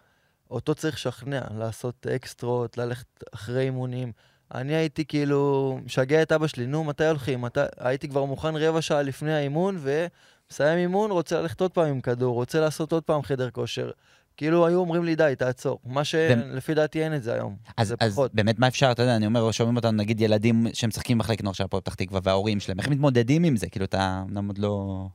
[0.51, 4.13] אותו צריך לשכנע, לעשות אקסטרות, ללכת אחרי אימונים.
[4.55, 7.41] אני הייתי כאילו משגע את אבא שלי, נו, מתי הולכים?
[7.41, 7.61] מתי...
[7.79, 12.35] הייתי כבר מוכן רבע שעה לפני האימון, ומסיים אימון, רוצה ללכת עוד פעם עם כדור,
[12.35, 13.91] רוצה לעשות עוד פעם חדר כושר.
[14.37, 15.79] כאילו היו אומרים לי, די, תעצור.
[15.85, 17.57] מה שלפי דעתי אין את זה היום.
[17.77, 18.35] אז, זה אז פחות.
[18.35, 21.65] באמת, מה אפשר, אתה יודע, אני אומר, שומעים אותנו, נגיד, ילדים שמשחקים במחלקת נוער של
[21.65, 23.69] הפועל פתח תקווה, וההורים שלהם, איך מתמודדים עם זה?
[23.69, 25.07] כאילו, אתה אמנם עוד לא...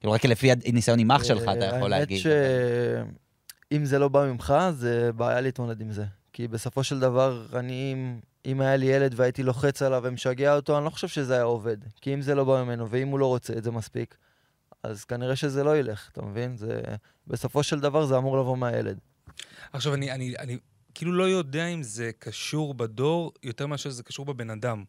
[0.00, 2.26] כאילו, רק לפי הניסיון עם אח שלך, אתה יכול להגיד.
[2.26, 2.32] אה,
[2.98, 3.14] האמת
[3.72, 6.04] שאם זה לא בא ממך, זה בעיה להתמודד עם זה.
[6.32, 7.94] כי בסופו של דבר, אני,
[8.46, 11.76] אם- היה לי ילד והייתי לוחץ עליו ומשגע אותו, אני לא חושב שזה היה עובד.
[12.00, 14.16] כי אם זה לא בא ממנו, ואם הוא לא רוצה את זה מספיק,
[14.82, 16.56] אז כנראה שזה לא ילך, אתה מבין?
[16.56, 16.80] זה...
[17.26, 18.98] בסופו של דבר זה אמור לבוא מהילד.
[19.72, 20.58] עכשיו, אני, אני, אני
[20.94, 24.84] כאילו לא יודע אם זה קשור בדור יותר מאשר זה קשור בבן אדם.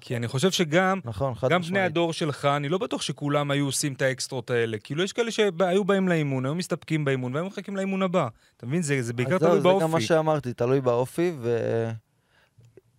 [0.00, 1.60] כי אני חושב שגם, נכון, חד גם.
[1.62, 4.78] בני הדור שלך, אני לא בטוח שכולם היו עושים את האקסטרות האלה.
[4.78, 8.28] כאילו, יש כאלה שהיו באים לאימון, היו מסתפקים באימון, והיו מחכים לאימון הבא.
[8.56, 8.82] אתה מבין?
[8.82, 10.04] זה, זה בעיקר אז זהו, תלוי זה גם מה באופי.
[10.06, 11.32] שאמרתי, תלוי באופי,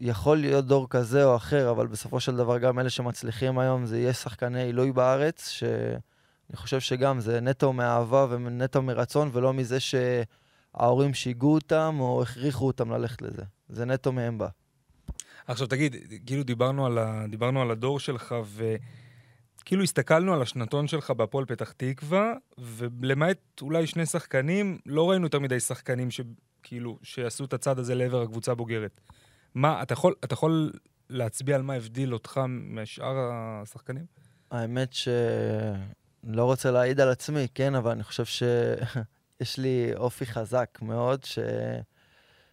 [0.02, 4.00] יכול להיות דור כזה או אחר, אבל בסופו של דבר גם אלה שמצליחים היום, זה
[4.00, 11.14] יהיה שחקני עילוי בארץ, שאני חושב שגם זה נטו מאהבה ונטו מרצון, ולא מזה שההורים
[11.14, 13.44] שיגעו אותם או הכריחו אותם ללכת לזה.
[13.70, 14.48] זה נטו מהם בא.
[15.48, 17.26] עכשיו תגיד, כאילו דיברנו על, ה...
[17.30, 18.36] דיברנו על הדור שלך,
[19.62, 25.40] וכאילו הסתכלנו על השנתון שלך בהפועל פתח תקווה, ולמעט אולי שני שחקנים, לא ראינו יותר
[25.40, 29.02] מדי שחקנים שכאילו, שעשו את הצעד הזה לעבר הקבוצה הבוגרת.
[29.58, 30.72] מה, אתה יכול, אתה יכול
[31.10, 34.06] להצביע על מה הבדיל אותך משאר השחקנים?
[34.52, 41.24] האמת שלא רוצה להעיד על עצמי, כן, אבל אני חושב שיש לי אופי חזק מאוד,
[41.24, 41.40] ש...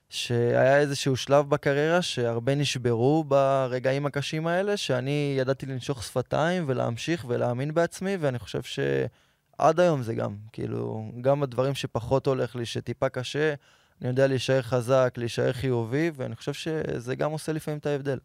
[0.09, 7.75] שהיה איזשהו שלב בקריירה שהרבה נשברו ברגעים הקשים האלה, שאני ידעתי לנשוך שפתיים ולהמשיך ולהאמין
[7.75, 13.55] בעצמי, ואני חושב שעד היום זה גם, כאילו, גם הדברים שפחות הולך לי, שטיפה קשה,
[14.01, 18.19] אני יודע להישאר חזק, להישאר חיובי, ואני חושב שזה גם עושה לפעמים את ההבדל.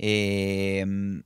[0.00, 1.20] אמ,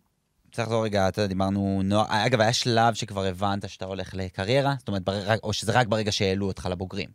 [0.53, 4.75] צריך לחזור רגע, אתה יודע, דיברנו, נוער, אגב, היה שלב שכבר הבנת שאתה הולך לקריירה?
[4.79, 5.03] זאת אומרת,
[5.43, 7.09] או שזה רק ברגע שהעלו אותך לבוגרים?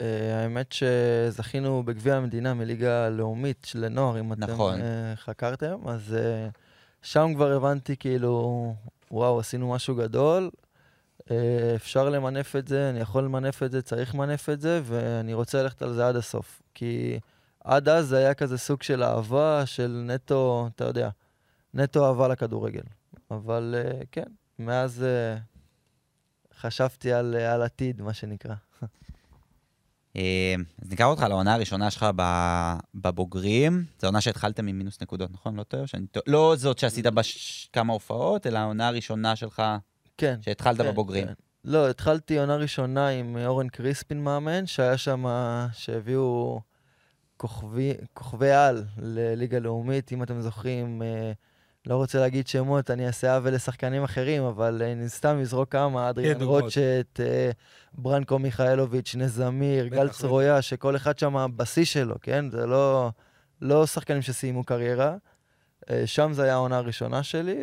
[0.00, 4.80] אה, האמת שזכינו בגביע המדינה מליגה לאומית של נוער, אם אתם נכון.
[4.80, 6.48] אה, חקרתם, אז אה,
[7.02, 8.74] שם כבר הבנתי כאילו,
[9.10, 10.50] וואו, עשינו משהו גדול,
[11.76, 15.62] אפשר למנף את זה, אני יכול למנף את זה, צריך למנף את זה, ואני רוצה
[15.62, 16.62] ללכת על זה עד הסוף.
[16.74, 17.18] כי
[17.64, 21.08] עד אז זה היה כזה סוג של אהבה, של נטו, אתה יודע,
[21.74, 22.82] נטו אהבה לכדורגל.
[23.30, 23.74] אבל
[24.12, 24.26] כן,
[24.58, 25.04] מאז
[26.60, 28.54] חשבתי על, על עתיד, מה שנקרא.
[30.16, 32.06] אה, אז נקרא אותך לעונה הראשונה שלך
[32.94, 33.84] בבוגרים.
[34.00, 35.56] זו עונה שהתחלתם עם מינוס נקודות, נכון?
[35.56, 35.86] לא טועה?
[35.86, 36.06] שאני...
[36.26, 37.22] לא זאת שעשית בה
[37.72, 39.62] כמה הופעות, אלא העונה הראשונה שלך
[40.18, 41.26] כן, שהתחלת כן, בבוגרים.
[41.26, 41.32] כן.
[41.64, 45.24] לא, התחלתי עונה ראשונה עם אורן קריספין מאמן, שהיה שם,
[45.72, 46.60] שהביאו
[47.36, 51.02] כוכבי, כוכבי על לליגה לאומית, אם אתם זוכרים.
[51.02, 51.32] אה,
[51.86, 56.10] לא רוצה להגיד שמות, אני אעשה עוול לשחקנים אחרים, אבל אני אה, סתם אזרוק כמה,
[56.10, 57.50] אדריאן רוטשט, אה,
[57.92, 62.50] ברנקו מיכאלוביץ', נזמיר, גל צרויה, שכל אחד שם בשיא שלו, כן?
[62.50, 63.10] זה לא,
[63.62, 65.16] לא שחקנים שסיימו קריירה.
[65.90, 67.62] אה, שם זו הייתה העונה הראשונה שלי,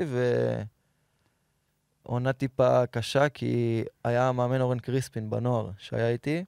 [2.05, 6.43] ועונה טיפה קשה, כי היה מאמן אורן קריספין בנוער שהיה איתי,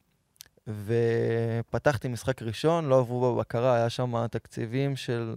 [0.67, 5.35] ופתחתי משחק ראשון, לא עברו בו בקרה, היה שם תקציבים של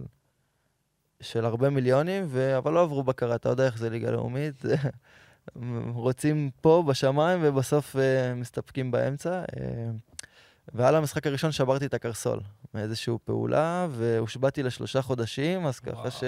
[1.21, 2.57] של הרבה מיליונים, ו...
[2.57, 4.63] אבל לא עברו בקרה, אתה יודע איך זה ליגה לאומית.
[5.93, 7.99] רוצים פה בשמיים ובסוף uh,
[8.35, 9.43] מסתפקים באמצע.
[9.43, 9.57] Uh,
[10.73, 12.39] ועל המשחק הראשון שברתי את הקרסול
[12.73, 15.95] מאיזושהי פעולה, והושבעתי לשלושה חודשים, אז וואו.
[15.95, 16.23] ככה ש...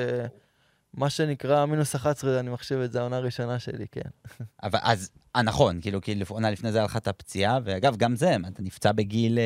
[0.93, 4.09] מה שנקרא מינוס 11, אני מחשיב את זה העונה הראשונה שלי, כן.
[4.63, 8.15] אבל אז, אה, נכון, כאילו, כי עונה לפני זה היה לך את הפציעה, ואגב, גם
[8.15, 9.39] זה, אתה נפצע בגיל...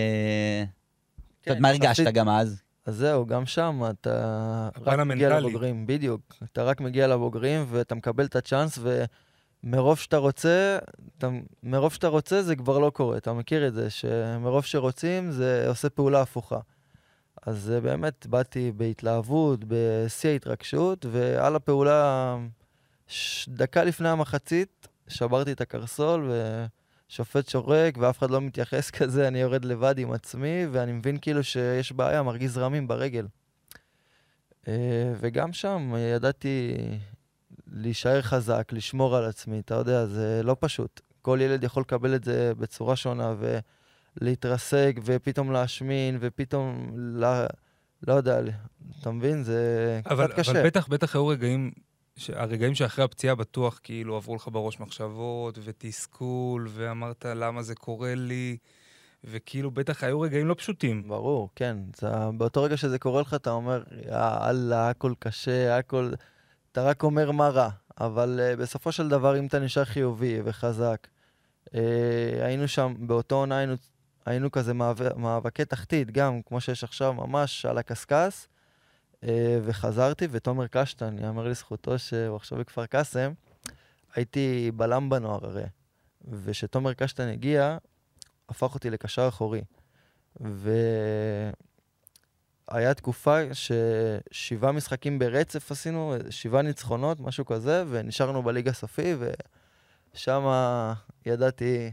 [1.42, 2.62] כן, מה הרגשת גם אז?
[2.88, 6.22] אז זהו, גם שם אתה רק מגיע לבוגרים, בדיוק.
[6.44, 8.80] אתה רק מגיע לבוגרים ואתה מקבל את הצ'אנס,
[9.64, 10.78] ומרוב שאתה רוצה,
[11.18, 11.30] אתה,
[11.64, 15.90] מרוב שאתה רוצה זה כבר לא קורה, אתה מכיר את זה, שמרוב שרוצים זה עושה
[15.90, 16.60] פעולה הפוכה.
[17.48, 22.38] אז באמת באתי בהתלהבות, בשיא ההתרגשות, ועל הפעולה,
[23.48, 26.66] דקה לפני המחצית, שברתי את הקרסול, ו...
[27.10, 31.44] שופט שורק ואף אחד לא מתייחס כזה, אני יורד לבד עם עצמי, ואני מבין כאילו
[31.44, 33.28] שיש בעיה, מרגיש זרמים ברגל.
[34.68, 36.78] אה, וגם שם ידעתי
[37.68, 41.02] להישאר חזק, לשמור על עצמי, אתה יודע, זה לא פשוט.
[41.22, 43.36] כל ילד יכול לקבל את זה בצורה שונה,
[44.22, 47.28] ולהתרסק, ופתאום להשמין, ופתאום, לא,
[48.08, 48.40] לא יודע,
[49.02, 49.44] אתה מבין?
[49.44, 50.52] זה אבל, קצת קשה.
[50.52, 51.72] אבל בטח, בטח היו רגעים
[52.34, 58.58] הרגעים שאחרי הפציעה בטוח כאילו עברו לך בראש מחשבות ותסכול, ואמרת למה זה קורה לי,
[59.24, 61.08] וכאילו בטח היו רגעים לא פשוטים.
[61.08, 61.78] ברור, כן.
[61.96, 66.12] זה, באותו רגע שזה קורה לך, אתה אומר, יאללה, הכל קשה, הכל...
[66.72, 67.70] אתה רק אומר מה רע.
[68.00, 71.08] אבל uh, בסופו של דבר, אם אתה נשאר חיובי וחזק,
[71.66, 71.72] uh,
[72.42, 73.74] היינו שם, באותו עונה היינו,
[74.28, 74.74] היינו כזה
[75.16, 78.48] מאבקי תחתית, גם כמו שיש עכשיו, ממש על הקשקש.
[79.24, 83.34] אה, וחזרתי, ותומר קשטן, יאמר לזכותו שהוא עכשיו בכפר קאסם,
[84.16, 85.64] הייתי בלם בנוער הרי,
[86.32, 87.78] וכשתומר קשטן הגיע,
[88.50, 89.62] הפך אותי לקשר אחורי.
[92.72, 99.16] והיה תקופה ששבעה משחקים ברצף עשינו, שבעה ניצחונות, משהו כזה, ונשארנו בליגה סופי,
[100.14, 100.46] ושם
[101.26, 101.92] ידעתי,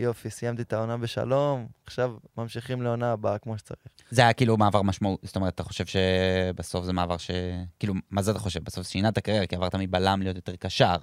[0.00, 3.80] יופי, סיימתי את העונה בשלום, עכשיו ממשיכים לעונה הבאה כמו שצריך.
[4.10, 7.30] זה היה כאילו מעבר משמעות, זאת אומרת, אתה חושב שבסוף זה מעבר ש...
[7.78, 8.64] כאילו, מה זה אתה חושב?
[8.64, 10.96] בסוף שינה את הקריירה, כי עברת מבלם להיות יותר קשר.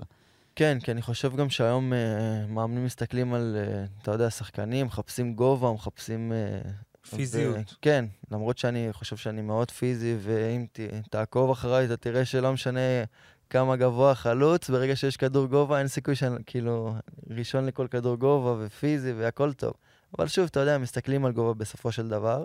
[0.55, 5.33] כן, כי אני חושב גם שהיום uh, מאמנים מסתכלים על, uh, אתה יודע, שחקנים, מחפשים
[5.33, 7.55] גובה, מחפשים uh, פיזיות.
[7.57, 10.79] ו- כן, למרות שאני חושב שאני מאוד פיזי, ואם ת,
[11.09, 12.79] תעקוב אחריי, אתה תראה שלא משנה
[13.49, 16.95] כמה גבוה חלוץ, ברגע שיש כדור גובה, אין סיכוי שאני, כאילו,
[17.29, 19.73] ראשון לכל כדור גובה ופיזי והכל טוב.
[20.17, 22.43] אבל שוב, אתה יודע, מסתכלים על גובה בסופו של דבר.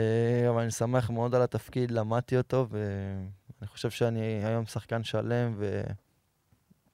[0.00, 5.60] אה, אבל אני שמח מאוד על התפקיד, למדתי אותו, ואני חושב שאני היום שחקן שלם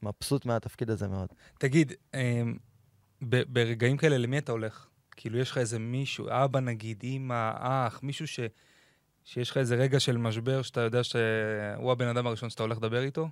[0.03, 1.29] ומבסוט מהתפקיד הזה מאוד.
[1.59, 1.93] תגיד,
[3.23, 4.87] ב- ברגעים כאלה, למי אתה הולך?
[5.17, 8.41] כאילו, יש לך איזה מישהו, אבא נגיד, אימא, אח, מישהו ש...
[9.25, 13.03] שיש לך איזה רגע של משבר שאתה יודע שהוא הבן אדם הראשון שאתה הולך לדבר
[13.03, 13.29] איתו?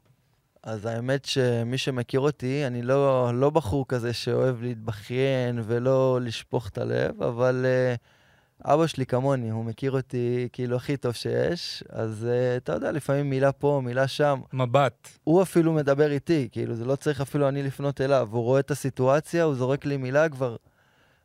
[0.63, 6.79] אז האמת שמי שמכיר אותי, אני לא, לא בחור כזה שאוהב להתבכיין ולא לשפוך את
[6.79, 12.57] הלב, אבל uh, אבא שלי כמוני, הוא מכיר אותי כאילו הכי טוב שיש, אז uh,
[12.57, 14.41] אתה יודע, לפעמים מילה פה, מילה שם.
[14.53, 15.09] מבט.
[15.25, 18.29] הוא אפילו מדבר איתי, כאילו זה לא צריך אפילו אני לפנות אליו.
[18.31, 20.57] הוא רואה את הסיטואציה, הוא זורק לי מילה כבר.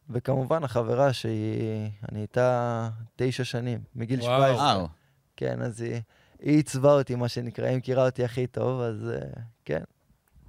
[0.09, 4.21] וכמובן, החברה שהיא, אני איתה תשע שנים, מגיל.
[4.21, 4.55] 17.
[4.55, 4.87] וואו.
[5.35, 6.01] כן, אז היא,
[6.39, 9.83] היא עיצבה אותי, מה שנקרא, היא מכירה אותי הכי טוב, אז uh, כן,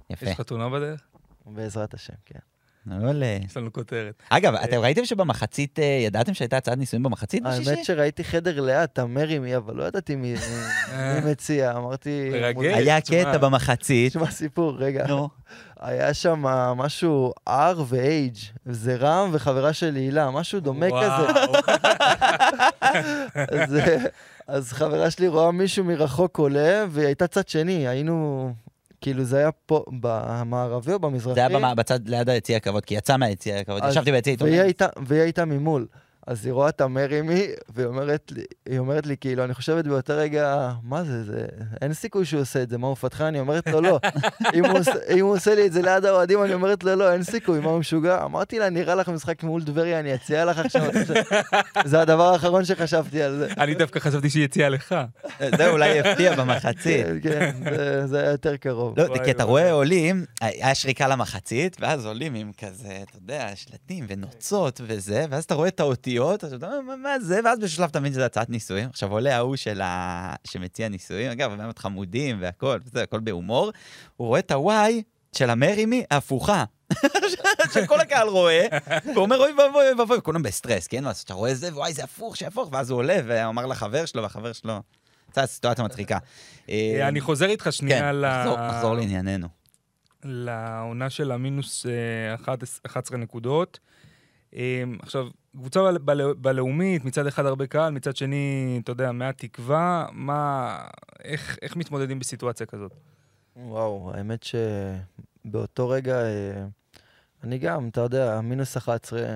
[0.09, 0.25] יפה.
[0.25, 1.01] יש חתונה בדרך?
[1.45, 2.39] בעזרת השם, כן.
[2.85, 3.37] מעולה.
[3.45, 4.23] יש לנו כותרת.
[4.29, 7.69] אגב, אתם ראיתם שבמחצית, אה, ידעתם שהייתה הצעת נישואים במחצית בשישי?
[7.69, 10.35] האמת שראיתי חדר ליד, אתה מרי מי, אבל לא ידעתי מי
[10.91, 11.19] אה.
[11.31, 12.29] מציע, אמרתי...
[12.31, 12.63] מרגש.
[12.63, 13.01] היה.
[13.01, 14.11] קטע במחצית.
[14.11, 15.07] תשמע סיפור, רגע.
[15.07, 15.29] נו.
[15.79, 16.41] היה שם
[16.77, 21.23] משהו R ו-H, זה רם וחברה שלי הילה, משהו דומה כזה.
[21.23, 21.55] וואו.
[23.61, 23.97] אז, אה,
[24.47, 28.53] אז חברה שלי רואה מישהו מרחוק עולה, והיא הייתה צד שני, היינו...
[29.01, 31.35] כאילו זה היה פה, במערבי או במזרחי?
[31.35, 33.83] זה היה בצד ליד היציע הכבוד, כי יצא מהיציע הכבוד.
[33.89, 34.61] ישבתי ביציע עיתונאים.
[35.05, 35.87] והיא הייתה ממול.
[36.27, 40.13] אז היא רואה את המרימי, והיא אומרת לי, היא אומרת לי, כאילו, אני חושבת באותו
[40.17, 41.45] רגע, מה זה, זה,
[41.81, 43.27] אין סיכוי שהוא עושה את זה, מה הוא פתחה?
[43.27, 43.99] אני אומרת לו, לא.
[44.53, 44.79] אם, הוא
[45.15, 47.69] אם הוא עושה לי את זה ליד האוהדים, אני אומרת לו, לא, אין סיכוי, מה
[47.69, 48.23] הוא משוגע?
[48.23, 50.85] אמרתי לה, נראה לך משחק מול טבריה, אני אציע לך עכשיו.
[51.85, 53.47] זה הדבר האחרון שחשבתי על זה.
[53.57, 54.95] אני דווקא חשבתי שהיא הציעה לך.
[55.57, 57.05] זה אולי הפתיע במחצית.
[57.23, 58.99] כן, כן, זה, זה היה יותר קרוב.
[58.99, 59.43] לא, כי אתה.
[59.43, 65.43] רואה עולים, היה שריקה למחצית, ואז עולים עם כזה, אתה יודע, שלטים ונוצות וזה, ואז
[65.43, 67.39] אתה רואה את האותיות, אז אתה אומר, "מה- זה?
[67.45, 68.89] ואז באיזשהו שלב אתה מבין שזה הצעת נישואים.
[68.89, 70.33] עכשיו עולה ההוא של ה...
[70.47, 73.71] שמציע נישואים, אגב, הם באמת חמודים והכל, זה הכל בהומור,
[74.17, 75.03] הוא רואה את הוואי
[75.35, 76.63] של המרימי הפוכה.
[77.73, 78.65] שכל הקהל רואה,
[79.05, 81.03] והוא אומר, אוי ואבוי, אוי ואבוי, כולם בסטרס, כן?
[81.25, 84.79] אתה רואה זה, וואי, זה הפוך, שהפוך, ואז הוא עולה, ואמר לחבר שלו, והחבר שלו...
[85.35, 86.17] זו סיטואציה מצחיקה.
[86.69, 89.47] אה, אני חוזר איתך כן, שנייה ל- נחזור- נחזור לענייננו.
[90.23, 93.79] לעונה של המינוס אה, 11 11 נקודות.
[94.55, 94.61] אה,
[95.01, 100.07] עכשיו, קבוצה בל- בל- בלאומית, מצד אחד הרבה קהל, מצד שני, אתה יודע, מעט תקווה,
[100.11, 100.77] מה...
[101.23, 102.91] איך, איך מתמודדים בסיטואציה כזאת?
[103.55, 104.45] וואו, האמת
[105.45, 106.65] שבאותו רגע, אה,
[107.43, 109.35] אני גם, אתה יודע, מינוס 11,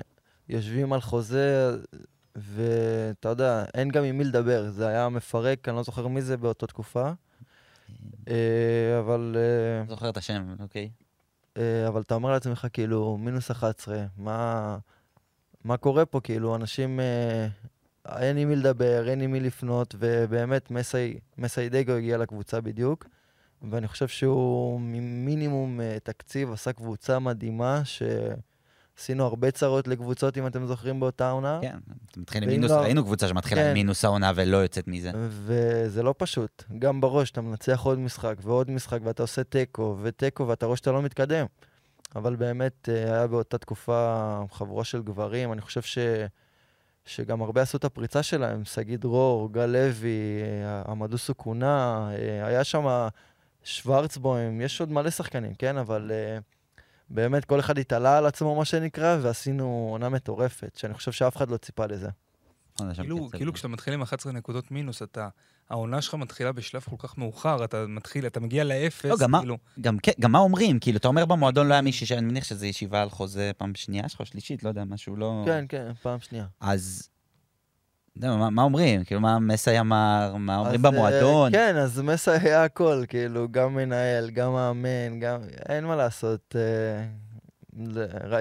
[0.50, 1.78] יושבים על חוזה,
[2.36, 4.70] ואתה יודע, אין גם עם מי לדבר.
[4.70, 7.12] זה היה מפרק, אני לא זוכר מי זה באותה תקופה.
[8.28, 10.90] אה, אבל, אה, זוכר את השם, אוקיי.
[11.88, 14.78] אבל אתה אומר לעצמך, כאילו, מינוס 11, מה,
[15.64, 16.20] מה קורה פה?
[16.22, 17.48] כאילו, אנשים, אה,
[18.18, 23.06] אין עם מי לדבר, אין עם מי לפנות, ובאמת, מסי, מסי דגו הגיע לקבוצה בדיוק,
[23.72, 30.66] ואני חושב שהוא ממינימום אה, תקציב עשה קבוצה מדהימה, שעשינו הרבה צרות לקבוצות, אם אתם
[30.66, 31.60] זוכרים, באותה עונה.
[31.62, 31.78] כן,
[32.18, 33.74] מתחיל עם מינוס, לא- ראינו קבוצה שמתחילה עם כן.
[33.74, 35.12] מינוס העונה ולא יוצאת מזה.
[35.30, 36.64] וזה לא פשוט.
[36.80, 40.92] גם בראש, אתה מנצח עוד משחק ועוד משחק, ואתה עושה תיקו ותיקו, ואתה רואה שאתה
[40.92, 41.46] לא מתקדם.
[42.16, 45.54] אבל באמת, אה, היה באותה תקופה חבורה של גברים.
[45.54, 45.98] אני חושב ש...
[47.06, 48.66] שגם הרבה עשו את הפריצה שלהם.
[48.66, 53.08] שגיא דרור, גל לוי, אה, עמדו סוכונה, אה, היה שם
[53.64, 55.78] שוורצבוים, יש עוד מלא שחקנים, כן?
[55.78, 56.12] אבל
[57.10, 61.50] באמת, כל אחד התעלה על עצמו, מה שנקרא, ועשינו עונה מטורפת, שאני חושב שאף אחד
[61.50, 62.10] לא ציפה לזה.
[62.94, 63.30] שם כאילו.
[63.32, 65.28] כאילו כשאתה מתחיל עם 11 נקודות מינוס, אתה...
[65.70, 69.40] העונה שלך מתחילה בשלב כל כך מאוחר, אתה מתחיל, אתה מגיע לאפס, לא, גם מה-
[69.40, 69.58] כאילו...
[69.82, 70.80] גם כן, גם מה אומרים?
[70.80, 74.10] כאילו, אתה אומר במועדון לא היה מישהי שאני מניח שזו ישיבה על חוזה פעם שנייה
[74.10, 75.44] שלך או שלישית, לא יודע, משהו לא...
[75.46, 76.46] כן, כן, פעם שנייה.
[76.62, 77.10] אז...
[78.16, 79.04] לא, מה, מה אומרים?
[79.04, 80.36] כאילו, מה מסי אמר?
[80.40, 81.56] מה אומרים אז, במועדון?
[81.56, 85.40] אה, כן, אז מסה היה הכל, כאילו, גם מנהל, גם מאמן, גם...
[85.70, 86.56] אין מה לעשות.
[86.56, 87.06] אה,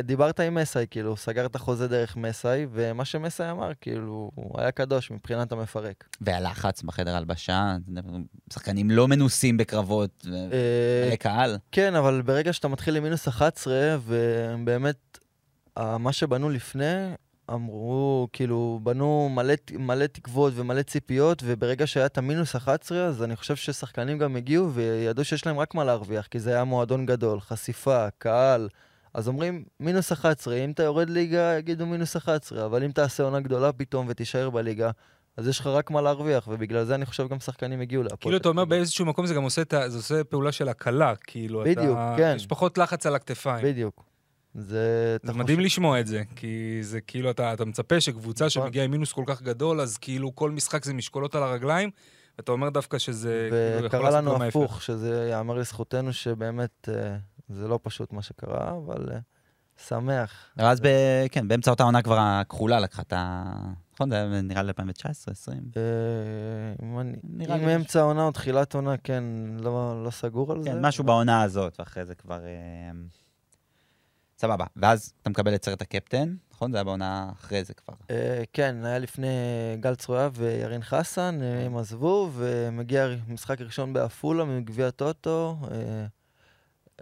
[0.03, 4.71] דיברת עם מסאי, כאילו, סגר את החוזה דרך מסאי, ומה שמסאי אמר, כאילו, הוא היה
[4.71, 6.05] קדוש מבחינת המפרק.
[6.21, 7.77] והלחץ בחדר הלבשה,
[8.53, 10.27] שחקנים לא מנוסים בקרבות,
[11.11, 11.59] אה, קהל.
[11.73, 15.19] כן, אבל ברגע שאתה מתחיל עם מינוס 11, ובאמת,
[15.77, 17.15] מה שבנו לפני,
[17.51, 23.37] אמרו, כאילו, בנו מלא, מלא תקוות ומלא ציפיות, וברגע שהיה את המינוס 11, אז אני
[23.37, 27.41] חושב ששחקנים גם הגיעו וידעו שיש להם רק מה להרוויח, כי זה היה מועדון גדול,
[27.41, 28.69] חשיפה, קהל,
[29.15, 33.41] אז אומרים מינוס 11, אם אתה יורד ליגה, יגידו מינוס 11, אבל אם תעשה עונה
[33.41, 34.91] גדולה פתאום ותישאר בליגה,
[35.37, 38.19] אז יש לך רק מה להרוויח, ובגלל זה אני חושב גם שחקנים הגיעו להפועל.
[38.21, 38.65] כאילו אתה אומר.
[38.65, 42.33] באיזשהו מקום זה גם עושה, זה עושה פעולה של הקלה, כאילו, בדיוק, אתה, כן.
[42.37, 43.65] יש פחות לחץ על הכתפיים.
[43.65, 44.05] בדיוק.
[44.55, 45.17] זה...
[45.23, 48.63] זה מדהים חושב- לשמוע את זה, כי זה כאילו, אתה, אתה מצפה שקבוצה נכון.
[48.63, 51.91] שמגיעה עם מינוס כל כך גדול, אז כאילו כל משחק זה משקולות על הרגליים,
[52.39, 54.45] ואתה אומר דווקא שזה כאילו וקרה לנו.
[54.45, 57.17] הפוך, שזה ייאמר לזכותנו שבאמת אה,
[57.49, 59.19] זה לא פשוט מה שקרה, אבל אה,
[59.87, 60.51] שמח.
[60.57, 60.87] ואז, ב...
[61.31, 63.45] כן, באמצע אותה עונה כבר הכחולה לקחה את ה...
[63.95, 64.11] נכון?
[64.11, 65.63] זה היה נראה לי 2019, 20.
[65.77, 69.25] אה, אם אמצע העונה או תחילת עונה, כן,
[69.59, 70.71] לא לא סגור על זה.
[70.71, 72.45] כן, משהו בעונה הזאת, ואחרי זה כבר...
[72.45, 72.91] אה,
[74.39, 74.65] סבבה.
[74.77, 76.73] ואז אתה מקבל את סרט הקפטן, נכון?
[76.73, 77.95] זה היה בעונה אחרי זה כבר.
[78.53, 79.29] כן, היה לפני
[79.81, 85.57] גל צרויה וירין חסן, הם עזבו, ומגיע משחק ראשון בעפולה מגביע טוטו.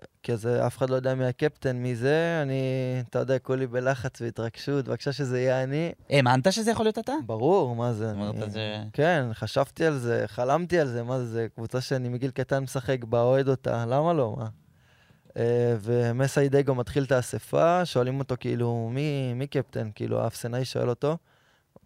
[0.02, 2.62] אה, כי זה, אף אחד לא יודע מי הקפטן, מי זה, אני,
[3.10, 5.92] אתה יודע, כולי בלחץ והתרגשות, בבקשה שזה יהיה אני.
[6.10, 7.12] האמנת שזה יכול להיות אתה?
[7.26, 8.10] ברור, מה זה?
[8.10, 8.78] אמרת זה...
[8.92, 13.04] כן, חשבתי על זה, חלמתי על זה, מה זה, זה קבוצה שאני מגיל קטן משחק
[13.04, 14.48] בה, אוהד אותה, למה לא, מה?
[15.36, 19.90] אה, ומסיידגו מתחיל את האספה, שואלים אותו כאילו, מי, מי קפטן?
[19.94, 21.16] כאילו, האפסנאי שואל אותו,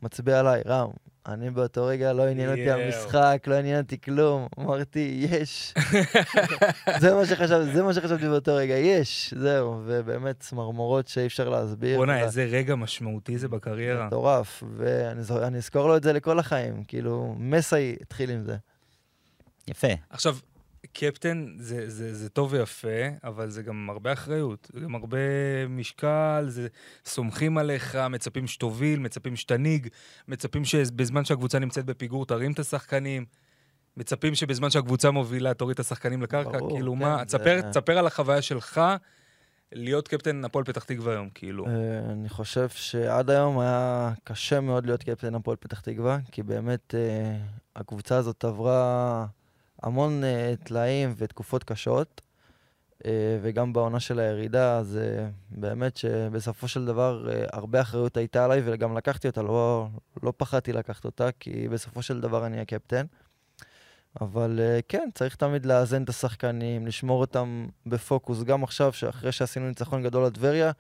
[0.02, 0.90] מצביע עליי, רם.
[1.26, 2.70] אני באותו רגע לא עניין אותי.
[2.70, 4.46] המשחק, לא עניין אותי כלום.
[4.58, 5.74] אמרתי, יש.
[7.00, 9.82] זה מה שחשבתי, זה מה שחשבתי באותו רגע, יש, זהו.
[9.84, 11.96] ובאמת, צמרמורות שאי אפשר להסביר.
[11.96, 14.06] בואנה, איזה רגע משמעותי זה בקריירה.
[14.06, 16.84] מטורף, ואני אזכור לו את זה לכל החיים.
[16.84, 18.56] כאילו, מסי התחיל עם זה.
[19.68, 19.88] יפה.
[20.10, 20.36] עכשיו,
[20.92, 22.88] קפטן זה, זה, זה טוב ויפה,
[23.24, 24.70] אבל זה גם הרבה אחריות.
[24.72, 25.18] זה גם הרבה
[25.68, 26.68] משקל, זה
[27.04, 29.88] סומכים עליך, מצפים שתוביל, מצפים שתנהיג,
[30.28, 33.24] מצפים שבזמן שהקבוצה נמצאת בפיגור תרים את השחקנים,
[33.96, 36.58] מצפים שבזמן שהקבוצה מובילה תוריד את השחקנים לקרקע.
[36.58, 38.80] ברור, כאילו, כן, מה, זה- תספר, תספר על החוויה שלך
[39.72, 41.66] להיות קפטן הפועל פתח תקווה היום, כאילו.
[41.66, 41.72] אה,
[42.12, 47.36] אני חושב שעד היום היה קשה מאוד להיות קפטן הפועל פתח תקווה, כי באמת אה,
[47.76, 49.26] הקבוצה הזאת עברה
[49.82, 52.20] המון אה, טלאים ותקופות קשות,
[53.06, 58.44] אה, וגם בעונה של הירידה, אז אה, באמת שבסופו של דבר אה, הרבה אחריות הייתה
[58.44, 59.88] עליי, וגם לקחתי אותה, לא,
[60.22, 63.06] לא פחדתי לקחת אותה, כי בסופו של דבר אני הקפטן.
[64.20, 68.42] אבל אה, כן, צריך תמיד לאזן את השחקנים, לשמור אותם בפוקוס.
[68.42, 70.70] גם עכשיו, שאחרי שעשינו ניצחון גדול על טבריה,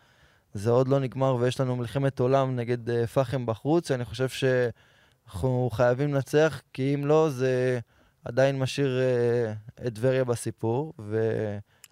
[0.54, 3.90] זה עוד לא נגמר ויש לנו מלחמת עולם נגד אה, פחם בחוץ.
[3.90, 7.80] אני חושב שאנחנו חייבים לנצח, כי אם לא, זה
[8.24, 9.52] עדיין משאיר אה,
[9.86, 10.92] את טבריה בסיפור.
[10.98, 11.18] ו...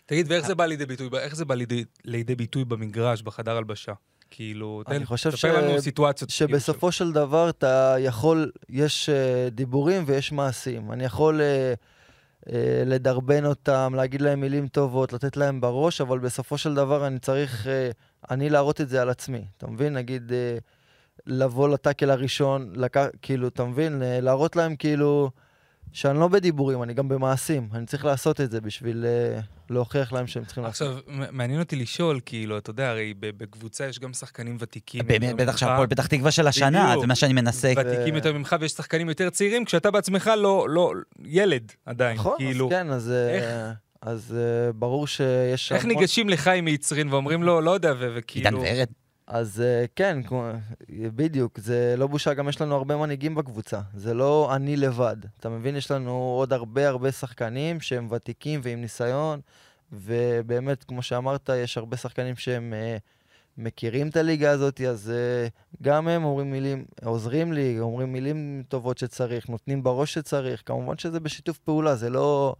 [0.06, 3.92] תגיד, ואיך זה בא לידי ביטוי, איך זה בא לידי, לידי ביטוי במגרש, בחדר הלבשה?
[4.30, 6.30] כאילו, תן, תספר ש- לנו סיטואציות.
[6.30, 10.92] כאילו, שבסופו של דבר אתה יכול, יש uh, דיבורים ויש מעשים.
[10.92, 12.52] אני יכול uh, uh,
[12.86, 17.66] לדרבן אותם, להגיד להם מילים טובות, לתת להם בראש, אבל בסופו של דבר אני צריך,
[17.66, 17.68] uh,
[18.30, 19.44] אני להראות את זה על עצמי.
[19.56, 19.94] אתה מבין?
[19.94, 20.60] נגיד, uh,
[21.26, 22.96] לבוא לטאקל הראשון, לק...
[23.22, 24.02] כאילו, אתה מבין?
[24.02, 25.30] Uh, להראות להם כאילו
[25.92, 27.68] שאני לא בדיבורים, אני גם במעשים.
[27.74, 29.04] אני צריך לעשות את זה בשביל
[29.38, 30.88] uh, להוכיח להם שהם צריכים לעשות.
[30.88, 35.06] עכשיו, מעניין אותי לשאול, כאילו, אתה יודע, הרי בקבוצה יש גם שחקנים ותיקים.
[35.06, 37.00] באמת, בטח שהפועל פתח תקווה של השנה, בדיוק.
[37.00, 37.72] זה מה שאני מנסה.
[37.76, 40.92] ותיקים יותר ממך, ויש שחקנים יותר צעירים, כשאתה בעצמך לא, לא,
[41.24, 42.16] ילד עדיין.
[42.16, 43.54] נכון, כאילו, אז כן, אז, uh, איך-
[44.02, 44.34] אז
[44.70, 48.60] uh, ברור שיש איך המון- ניגשים לחיים מיצרין ואומרים לו, לא יודע, ו- עידן וכאילו...
[48.60, 48.86] ורד.
[49.28, 50.18] אז אה, כן,
[50.90, 53.80] בדיוק, זה לא בושה, גם יש לנו הרבה מנהיגים בקבוצה.
[53.94, 55.16] זה לא אני לבד.
[55.40, 55.76] אתה מבין?
[55.76, 59.40] יש לנו עוד הרבה הרבה שחקנים שהם ותיקים ועם ניסיון,
[59.92, 62.96] ובאמת, כמו שאמרת, יש הרבה שחקנים שהם אה,
[63.58, 65.48] מכירים את הליגה הזאת, אז אה,
[65.82, 70.62] גם הם אומרים מילים, עוזרים לי, אומרים מילים טובות שצריך, נותנים בראש שצריך.
[70.66, 72.56] כמובן שזה בשיתוף פעולה, זה לא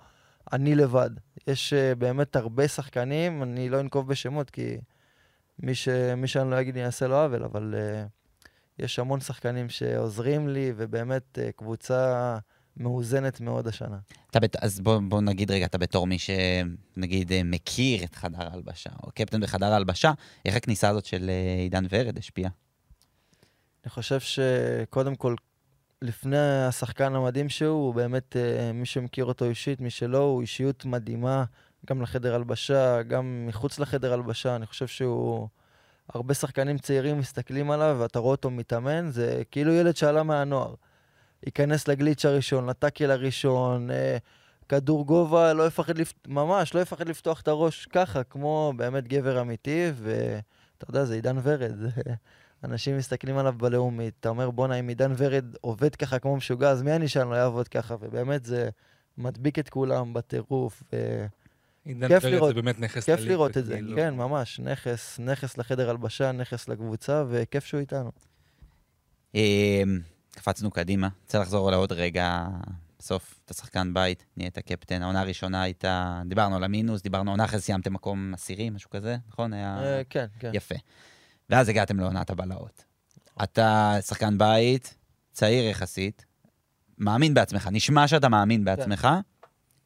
[0.53, 1.11] אני לבד.
[1.47, 4.77] יש אה, באמת הרבה שחקנים, אני לא אנקוב בשמות, כי...
[5.59, 5.89] מי, ש...
[6.17, 8.09] מי שאני לא אגיד אני אעשה לו עוול, אבל uh,
[8.79, 12.39] יש המון שחקנים שעוזרים לי, ובאמת uh, קבוצה
[12.77, 13.99] מאוזנת מאוד השנה.
[14.31, 14.57] אתה בת...
[14.57, 19.11] אז בוא, בוא נגיד רגע, אתה בתור מי שנגיד אה, מכיר את חדר ההלבשה, או
[19.15, 20.13] קפטן בחדר ההלבשה,
[20.45, 22.51] איך הכניסה הזאת של עידן ורד השפיעה?
[23.85, 25.35] אני חושב שקודם כל,
[26.03, 30.85] לפני השחקן המדהים שהוא, הוא באמת, uh, מי שמכיר אותו אישית, מי שלא, הוא אישיות
[30.85, 31.45] מדהימה,
[31.87, 34.57] גם לחדר הלבשה, גם מחוץ לחדר הלבשה.
[34.57, 35.49] אני חושב שהוא...
[36.15, 40.75] הרבה שחקנים צעירים מסתכלים עליו, ואתה רואה אותו מתאמן, זה כאילו ילד שעלה מהנוער.
[41.47, 44.17] ייכנס לגליץ' הראשון, לטאקל הראשון, אה,
[44.69, 46.13] כדור גובה, לא יפחד, לפ...
[46.27, 51.37] ממש, לא יפחד לפתוח את הראש ככה, כמו באמת גבר אמיתי, ואתה יודע, זה עידן
[51.43, 51.79] ורד.
[52.65, 56.83] אנשים מסתכלים עליו בלאומית, אתה אומר, בואנה, אם עידן ורד עובד ככה כמו משוגע, אז
[56.83, 57.97] מי אני שאני לא אעבוד ככה?
[58.01, 58.69] ובאמת זה
[59.19, 60.83] מדביק את כולם בטירוף.
[60.93, 61.27] ו...
[61.89, 63.97] עידן כיף לראות- זה באמת נכס כיף לליגה, לראות את זה, כאילו.
[63.97, 68.11] כן, ממש, נכס, נכס לחדר הלבשה, נכס לקבוצה, וכיף שהוא איתנו.
[69.35, 69.41] אמ,
[70.31, 72.47] קפצנו קדימה, רוצה לחזור לעוד רגע.
[72.99, 75.03] בסוף, אתה שחקן בית, נהיית קפטן.
[75.03, 79.53] העונה הראשונה הייתה, דיברנו על המינוס, דיברנו, עונה אחרי סיימתם מקום עשירי, משהו כזה, נכון?
[79.53, 79.79] היה...
[79.85, 80.51] אה, כן, כן.
[80.55, 80.75] יפה.
[81.51, 82.85] ואז הגעתם לעונת הבלהות.
[83.43, 84.95] אתה שחקן בית,
[85.33, 86.25] צעיר יחסית,
[86.99, 89.09] מאמין בעצמך, נשמע שאתה מאמין בעצמך,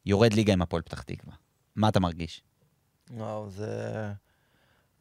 [0.05, 1.33] יורד ליגה עם הפועל פתח תקווה.
[1.75, 2.43] מה אתה מרגיש?
[3.11, 4.11] וואו, זה...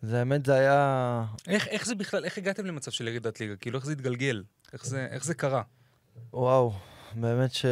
[0.03, 1.25] זה האמת, זה היה...
[1.49, 3.57] איך, איך זה בכלל, איך הגעתם למצב של ירידת ליגה?
[3.57, 4.43] כאילו, איך זה התגלגל?
[4.73, 5.63] איך זה, איך זה קרה?
[6.33, 6.73] וואו,
[7.15, 7.67] באמת ש...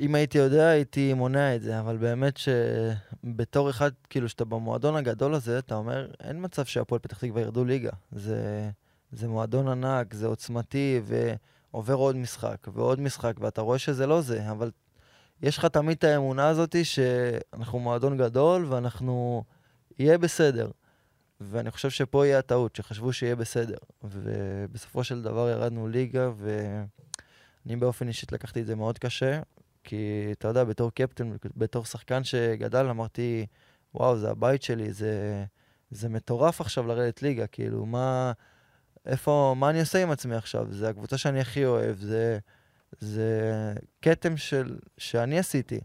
[0.00, 5.34] אם הייתי יודע, הייתי מונע את זה, אבל באמת שבתור אחד, כאילו, שאתה במועדון הגדול
[5.34, 7.90] הזה, אתה אומר, אין מצב שהפועל פתח תקווה ירדו ליגה.
[8.12, 8.70] זה,
[9.12, 11.00] זה מועדון ענק, זה עוצמתי,
[11.72, 14.70] ועובר עוד משחק ועוד משחק, ואתה רואה שזה לא זה, אבל
[15.42, 19.44] יש לך תמיד את האמונה הזאת שאנחנו מועדון גדול ואנחנו...
[19.98, 20.70] יהיה בסדר.
[21.40, 23.76] ואני חושב שפה יהיה הטעות, שחשבו שיהיה בסדר.
[24.04, 29.40] ובסופו של דבר ירדנו ליגה, ואני באופן אישית לקחתי את זה מאוד קשה,
[29.84, 33.46] כי אתה יודע, בתור קפטן, בתור שחקן שגדל, אמרתי,
[33.94, 35.44] וואו, זה הבית שלי, זה,
[35.90, 38.32] זה מטורף עכשיו לרדת ליגה, כאילו, מה,
[39.06, 40.66] איפה, מה אני עושה עם עצמי עכשיו?
[40.70, 42.38] זה הקבוצה שאני הכי אוהב, זה,
[43.00, 45.80] זה כתם של, שאני עשיתי.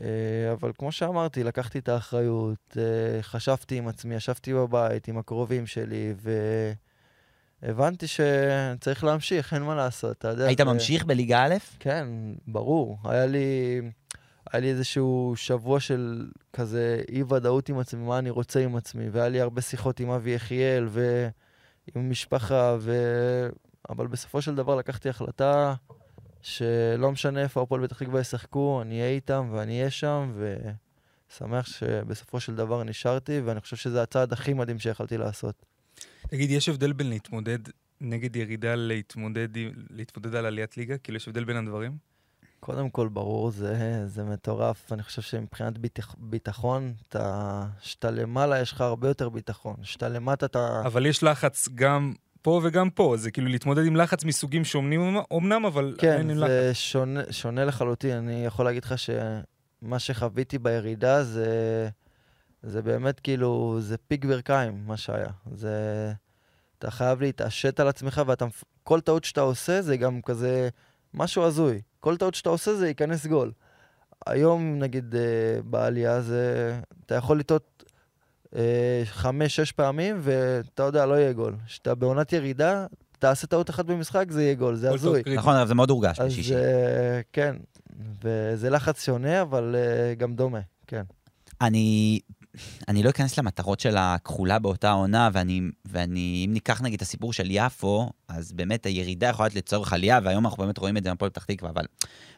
[0.00, 5.66] אה, אבל כמו שאמרתי, לקחתי את האחריות, אה, חשבתי עם עצמי, ישבתי בבית עם הקרובים
[5.66, 6.14] שלי,
[7.62, 10.46] והבנתי שצריך להמשיך, אין מה לעשות, אתה יודע.
[10.46, 11.54] היית ממשיך בליגה א'?
[11.78, 12.08] כן,
[12.46, 12.98] ברור.
[13.04, 13.80] היה לי,
[14.52, 19.28] היה לי איזשהו שבוע של כזה אי-ודאות עם עצמי, מה אני רוצה עם עצמי, והיה
[19.28, 21.30] לי הרבה שיחות עם אבי יחיאל ועם
[21.94, 22.92] המשפחה, ו...
[23.88, 25.74] אבל בסופו של דבר לקחתי החלטה
[26.42, 30.32] שלא משנה איפה הפועל פתח תקווה ישחקו, אני אהיה איתם ואני אהיה שם,
[31.30, 35.64] ושמח שבסופו של דבר נשארתי, ואני חושב שזה הצעד הכי מדהים שיכלתי לעשות.
[36.28, 37.58] תגיד, יש הבדל בין להתמודד
[38.00, 39.48] נגד ירידה להתמודד,
[39.90, 40.98] להתמודד על עליית ליגה?
[40.98, 41.96] כאילו, יש הבדל בין הדברים?
[42.60, 44.92] קודם כל, ברור, זה, זה מטורף.
[44.92, 49.76] אני חושב שמבחינת ביטח, ביטחון, אתה, שאתה למעלה יש לך הרבה יותר ביטחון.
[49.82, 50.82] שאתה למטה אתה...
[50.84, 52.14] אבל יש לחץ גם
[52.46, 56.36] פה וגם פה, זה כאילו להתמודד עם לחץ מסוגים שונים אמנם, אבל כן, עדיין עם
[56.38, 56.48] לחץ.
[56.48, 58.16] זה שונה, שונה לחלוטין.
[58.16, 61.48] אני יכול להגיד לך שמה שחוויתי בירידה זה,
[62.62, 65.28] זה באמת כאילו, זה פיק ברכיים, מה שהיה.
[65.52, 65.72] זה...
[66.78, 68.46] אתה חייב להתעשת על עצמך, ואתה...
[68.46, 70.68] מפ- כל טעות שאתה עושה זה גם כזה
[71.14, 71.80] משהו הזוי.
[72.00, 73.52] כל טעות שאתה עושה זה ייכנס גול.
[74.26, 76.74] היום, נגיד, אה, בעלייה, זה...
[77.06, 77.75] אתה יכול לטעות
[78.56, 81.54] אה, חמש, שש פעמים, ואתה יודע, לא יהיה גול.
[81.66, 82.86] כשאתה בעונת ירידה,
[83.18, 85.22] תעשה טעות אחת במשחק, זה יהיה גול, זה הזוי.
[85.34, 86.54] נכון, אבל זה מאוד הורגש אז בשישי.
[86.54, 87.56] אה, כן,
[88.22, 91.02] וזה לחץ שונה, אבל אה, גם דומה, כן.
[91.60, 92.20] אני,
[92.88, 97.32] אני לא אכנס למטרות של הכחולה באותה עונה, ואני, ואני, אם ניקח נגיד את הסיפור
[97.32, 101.10] של יפו, אז באמת הירידה יכולה להיות לצורך עלייה, והיום אנחנו באמת רואים את זה
[101.10, 101.84] מהפועל פתח תקווה, אבל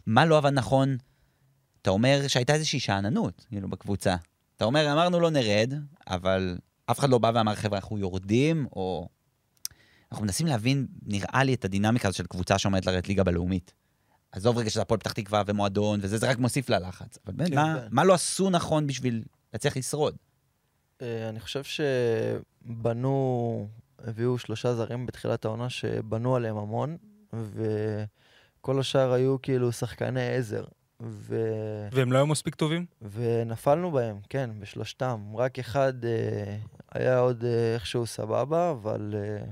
[0.07, 0.97] מה לא עבד נכון?
[1.83, 4.17] אתה אומר שהייתה איזושהי שאננות, כאילו, בקבוצה.
[4.59, 5.75] אתה אומר, אמרנו לא נרד,
[6.07, 9.09] אבל אף אחד לא בא ואמר, חבר'ה, אנחנו יורדים, או...
[10.13, 13.73] אנחנו מנסים להבין, נראה לי, את הדינמיקה הזו של קבוצה שעומדת לרדת ליגה בלאומית.
[14.33, 17.19] עזוב רגע שזה הפועל פתח תקווה ומועדון, וזה, זה רק מוסיף ללחץ.
[17.27, 17.89] אבל באמת, כן, מה, כן.
[17.91, 20.17] מה לא עשו נכון בשביל להצליח לשרוד?
[21.03, 21.63] אה, אני חושב
[22.65, 26.97] שבנו, הביאו שלושה זרים בתחילת העונה שבנו עליהם המון,
[27.33, 30.65] וכל השאר היו כאילו שחקני עזר.
[31.03, 31.37] ו...
[31.93, 32.87] והם לא היו מספיק טובים?
[33.13, 35.21] ונפלנו בהם, כן, בשלושתם.
[35.37, 36.57] רק אחד אה,
[36.93, 39.45] היה עוד אה, איכשהו סבבה, אבל אה,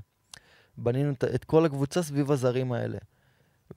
[0.79, 2.99] בנינו את- את כל הקבוצה סביב הזרים האלה.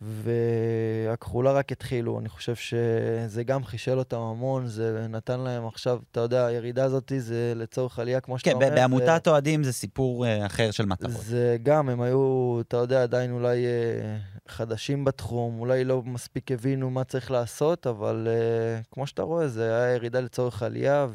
[0.02, 6.20] והכחולה רק התחילו, אני חושב שזה גם חישל אותם המון, זה נתן להם עכשיו, אתה
[6.20, 8.70] יודע, הירידה הזאת זה לצורך עלייה, כמו שאתה כן, אומר.
[8.70, 11.12] זה- בעמותת אוהדים זה סיפור אה, אחר של מטרות.
[11.12, 16.90] זה גם, הם היו, אתה יודע, עדיין אולי אה, חדשים בתחום, אולי לא מספיק הבינו
[16.90, 21.08] מה צריך לעשות, אבל אה, כמו שאתה רואה, זה היה ירידה לצורך עלייה,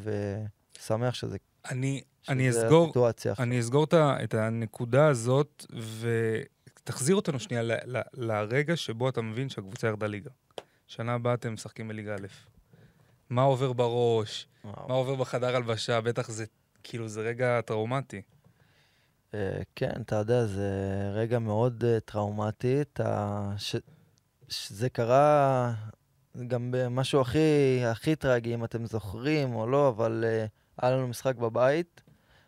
[0.78, 1.36] ושמח שזה,
[1.70, 2.94] אני, שזה אני אסגור.
[3.38, 3.86] אני אסגור
[4.24, 5.66] את הנקודה הזאת,
[6.84, 10.30] ותחזיר אותנו שנייה ל- ל- לרגע שבו אתה מבין שהקבוצה ירדה ליגה.
[10.86, 12.26] שנה הבאה אתם משחקים בליגה א'.
[13.30, 14.46] מה עובר בראש?
[14.64, 14.88] וואו.
[14.88, 16.00] מה עובר בחדר הלבשה?
[16.00, 16.44] בטח זה,
[16.82, 18.22] כאילו, זה רגע טראומטי.
[19.34, 20.70] אה, כן, אתה יודע, זה
[21.14, 22.80] רגע מאוד אה, טראומטי.
[22.80, 23.50] אתה...
[23.56, 23.76] ש...
[24.48, 25.72] שזה קרה
[26.46, 30.46] גם במשהו הכי, הכי טרגי, אם אתם זוכרים או לא, אבל אה,
[30.78, 32.02] היה לנו משחק בבית,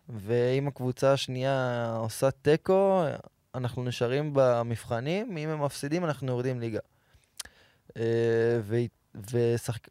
[0.08, 3.04] ואם הקבוצה השנייה עושה תיקו,
[3.56, 6.80] אנחנו נשארים במבחנים, אם הם מפסידים אנחנו יורדים ליגה.
[7.96, 8.60] אה,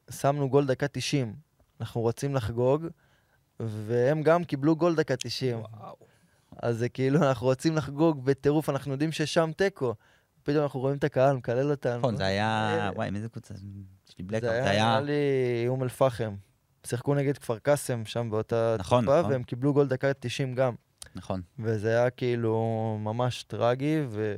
[0.10, 1.36] ושמנו גול דקה 90.
[1.80, 2.86] אנחנו רוצים לחגוג,
[3.60, 5.64] והם גם קיבלו גול דקה 90.
[6.62, 9.94] אז זה כאילו, אנחנו רוצים לחגוג בטירוף, אנחנו יודעים ששם תיקו.
[10.44, 11.98] פתאום אנחנו רואים את הקהל מקלל אותנו.
[11.98, 12.78] נכון, זה היה...
[12.80, 13.54] אה, וואי, מאיזה קבוצה?
[14.10, 14.42] יש לי בלקאפ.
[14.42, 15.14] זה היה, נראה לי,
[15.68, 16.36] אום אל-פחם.
[16.86, 19.32] שיחקו נגד כפר קאסם שם באותה נכון, תקופה, נכון.
[19.32, 20.74] והם קיבלו גול דקה 90 גם.
[21.16, 21.42] נכון.
[21.60, 22.58] וזה היה כאילו
[23.00, 24.34] ממש טרגי, ו...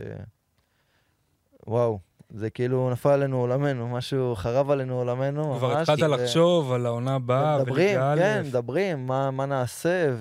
[1.68, 2.00] וואו,
[2.30, 5.58] זה כאילו נפל עלינו עולמנו, משהו חרב עלינו עולמנו, ממש.
[5.58, 8.18] כבר התחלת ו- לחשוב על העונה הבאה, מדברים, וליגה א'.
[8.18, 10.16] כן, מדברים, מה, מה נעשה,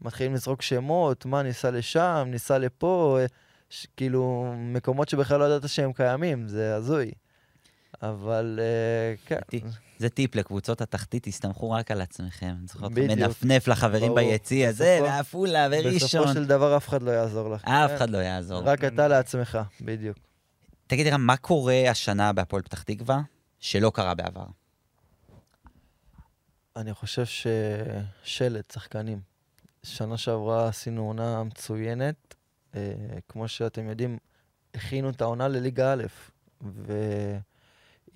[0.00, 3.18] ומתחילים לזרוק שמות, מה ניסע לשם, ניסע לפה,
[3.70, 3.86] ש...
[3.96, 7.10] כאילו, מקומות שבכלל לא ידעת שהם קיימים, זה הזוי.
[8.02, 9.66] אבל אה, כן, איתי.
[9.98, 12.54] זה טיפ לקבוצות התחתית, תסתמכו רק על עצמכם.
[12.66, 12.98] זוכר אותך.
[12.98, 14.14] מנפנף לחברים ברור.
[14.20, 15.94] ביציע, זה, בסופו- לעפולה וראשון.
[16.20, 17.64] בסופו של דבר אף אחד לא יעזור לך.
[17.64, 17.90] אף.
[17.96, 18.62] אחד לא יעזור.
[18.62, 20.16] רק אתה לעצמך, בדיוק.
[20.86, 23.20] תגיד, רם, מה קורה השנה בהפועל פתח תקווה
[23.60, 24.46] שלא קרה בעבר?
[26.76, 27.24] אני חושב
[28.24, 29.20] ששלט, שחקנים.
[29.82, 32.34] שנה שעברה עשינו עונה מצוינת.
[32.74, 32.80] אה,
[33.28, 34.18] כמו שאתם יודעים,
[34.74, 36.04] הכינו את העונה לליגה א',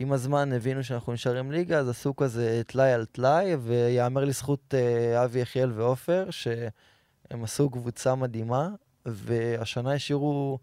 [0.01, 5.25] ועם הזמן הבינו שאנחנו נשארים ליגה, אז עשו כזה טלאי על טלאי, ויאמר לזכות אה,
[5.25, 8.69] אבי יחיאל ועופר, שהם עשו קבוצה מדהימה,
[9.07, 10.59] והשנה השאירו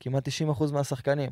[0.00, 1.30] כמעט 90% מהשחקנים.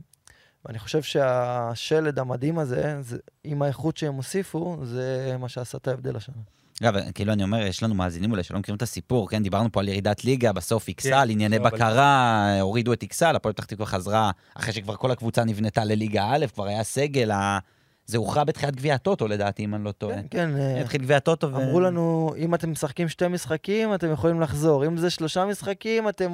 [0.64, 6.16] ואני חושב שהשלד המדהים הזה, זה, עם האיכות שהם הוסיפו, זה מה שעשה את ההבדל
[6.16, 6.42] השנה.
[6.82, 9.42] אגב, כאילו אני אומר, יש לנו מאזינים אולי שלא מכירים את הסיפור, כן?
[9.42, 13.36] דיברנו פה על ירידת ליגה, בסוף איקסל, כן, ענייני לא, אבל- בקרה, הורידו את איקסל,
[13.36, 17.58] הפועל פתח תקווה חזרה, אחרי שכבר כל הקבוצה נבנתה לליגה א', כבר היה סגל, ה-
[18.06, 20.16] זה הוכרע בתחילת גביע הטוטו לדעתי, אם אני לא טועה.
[20.16, 20.56] כן, כן.
[20.56, 21.56] אה, התחיל גביע הטוטו ו...
[21.56, 24.86] אמרו לנו, אם אתם משחקים שתי משחקים, אתם יכולים לחזור.
[24.86, 26.32] אם זה שלושה משחקים, אתם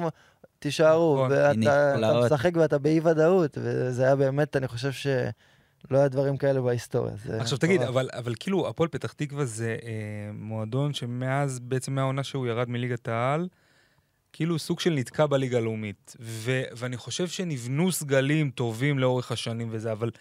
[0.59, 1.15] תישארו.
[1.15, 1.31] נכון.
[1.31, 2.19] ואתה.
[2.25, 4.91] משחק ואתה באי-ודאות, וזה היה באמת, אני חושב
[5.89, 7.13] שלא היה דברים כאלה בהיסטוריה.
[7.39, 7.81] עכשיו תגיד.
[7.81, 13.07] אבל, אבל כאילו, הפועל פתח תקווה זה אה, מועדון שמאז, בעצם מהעונה שהוא ירד מליגת
[13.07, 13.47] העל,
[14.33, 16.15] כאילו סוג של נתקע בליגה הלאומית.
[16.19, 20.11] ו, ואני חושב שנבנו סגלים טובים לאורך השנים וזה, אבל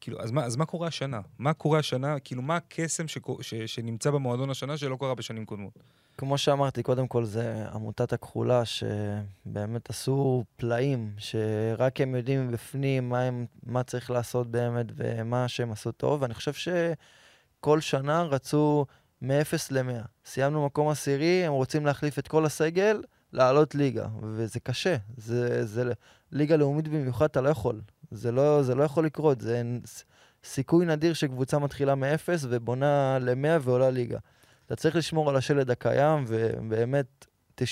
[0.00, 1.20] כאילו, אז מה, אז מה קורה השנה?
[1.38, 2.18] מה קורה השנה?
[2.18, 3.18] כאילו, מה הקסם ש,
[3.66, 5.78] שנמצא במועדון השנה שלא קרה בשנים קודמות?
[6.20, 13.20] כמו שאמרתי, קודם כל זה עמותת הכחולה, שבאמת עשו פלאים, שרק הם יודעים מבפנים מה,
[13.20, 18.86] הם, מה צריך לעשות באמת ומה שהם עשו טוב, ואני חושב שכל שנה רצו
[19.22, 20.06] מ-0 ל-100.
[20.24, 23.02] סיימנו מקום עשירי, הם רוצים להחליף את כל הסגל,
[23.32, 24.96] לעלות ליגה, וזה קשה.
[25.16, 25.92] זה, זה
[26.32, 27.80] ליגה לאומית במיוחד, אתה לא יכול.
[28.10, 29.62] זה לא, זה לא יכול לקרות, זה
[30.44, 34.18] סיכוי נדיר שקבוצה מתחילה מ-0 ובונה ל-100 ועולה ליגה.
[34.70, 37.26] אתה צריך לשמור על השלד הקיים, ובאמת
[37.60, 37.62] 90%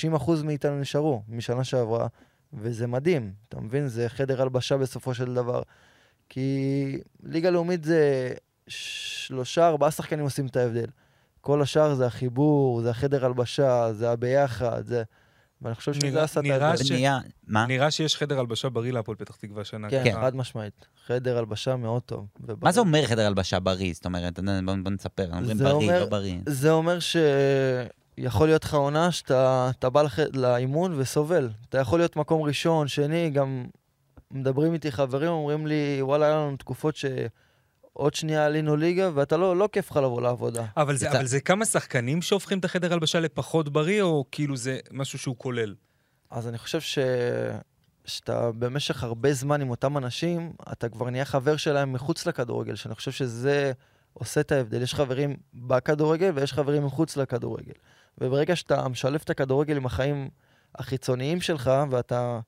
[0.45, 2.07] מאיתנו נשארו משנה שעברה,
[2.53, 3.89] וזה מדהים, אתה מבין?
[3.89, 5.63] זה חדר הלבשה בסופו של דבר.
[6.29, 8.33] כי ליגה לאומית זה
[8.69, 10.87] שלושה, ארבעה שחקנים עושים את ההבדל.
[11.41, 15.03] כל השאר זה החיבור, זה החדר הלבשה, זה הביחד, זה...
[15.63, 16.85] ואני חושב שזה עשה את נראה ההבדל.
[16.85, 17.67] ש- בנייה, מה?
[17.67, 19.91] נראה שיש חדר הלבשה בריא להפועל פתח תקווה השנה.
[19.91, 20.15] כן.
[20.21, 20.87] חד משמעית.
[21.07, 22.27] חדר הלבשה מאוד טוב.
[22.63, 23.93] מה זה אומר חדר הלבשה בריא?
[23.95, 26.39] זאת אומרת, בוא בוא נספר, אומרים בריא, אומר- לא בריא.
[26.47, 30.19] זה אומר שיכול להיות לך עונה שאתה אתה בא לח...
[30.33, 31.51] לאימון וסובל.
[31.69, 33.67] אתה יכול להיות מקום ראשון, שני, גם
[34.31, 36.97] מדברים איתי חברים, אומרים לי, וואלה, היה לנו תקופות
[37.99, 40.65] שעוד שנייה עלינו ליגה, ואתה לא, לא כיף לך לבוא לעבודה.
[40.77, 44.79] אבל זה, אבל זה כמה שחקנים שהופכים את החדר הלבשה לפחות בריא, או כאילו זה
[44.93, 45.75] משהו שהוא כולל?
[46.31, 46.99] אז אני חושב ש...
[48.05, 52.95] שאתה במשך הרבה זמן עם אותם אנשים, אתה כבר נהיה חבר שלהם מחוץ לכדורגל, שאני
[52.95, 53.73] חושב שזה
[54.15, 54.83] עושה את ההבדל.
[54.83, 57.73] יש חברים בכדורגל ויש חברים מחוץ לכדורגל.
[58.19, 60.29] וברגע שאתה משלב את הכדורגל עם החיים
[60.75, 62.41] החיצוניים שלך, ואתה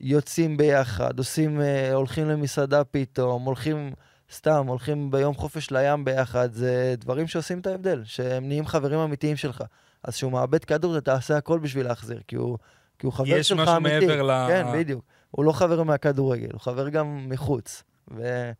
[0.00, 3.92] יוצאים ביחד, עושים, אה, הולכים למסעדה פתאום, הולכים
[4.32, 9.36] סתם, הולכים ביום חופש לים ביחד, זה דברים שעושים את ההבדל, שהם נהיים חברים אמיתיים
[9.36, 9.64] שלך.
[10.02, 12.58] אז כשהוא מאבד כדור, אתה תעשה הכל בשביל להחזיר, כי הוא,
[12.98, 14.06] כי הוא חבר יש שלך משהו אמיתי.
[14.06, 15.04] מעבר ל- כן, בדיוק.
[15.30, 17.82] הוא לא חבר מהכדורגל, הוא חבר גם מחוץ.
[18.08, 18.52] ואני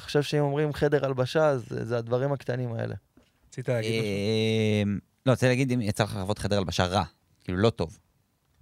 [0.00, 2.94] חושב שאם אומרים חדר הלבשה, אז זה, הדברים הקטנים האלה.
[3.48, 4.04] רצית להגיד משהו?
[4.04, 4.82] אה,
[5.26, 7.04] לא, רוצה להגיד אם יצא לך לחוות חדר הלבשה רע,
[7.44, 7.98] כאילו לא טוב,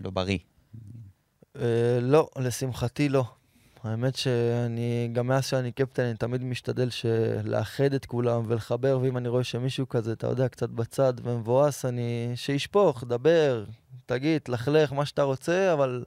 [0.00, 0.38] לא בריא.
[1.57, 3.24] אה, לא, לשמחתי לא.
[3.85, 6.89] האמת שאני, גם מאז שאני קפטן, אני תמיד משתדל
[7.45, 12.32] לאחד את כולם ולחבר, ואם אני רואה שמישהו כזה, אתה יודע, קצת בצד ומבואס, אני...
[12.35, 13.64] שישפוך, דבר,
[14.07, 16.05] תגיד, תלכלך, מה שאתה רוצה, אבל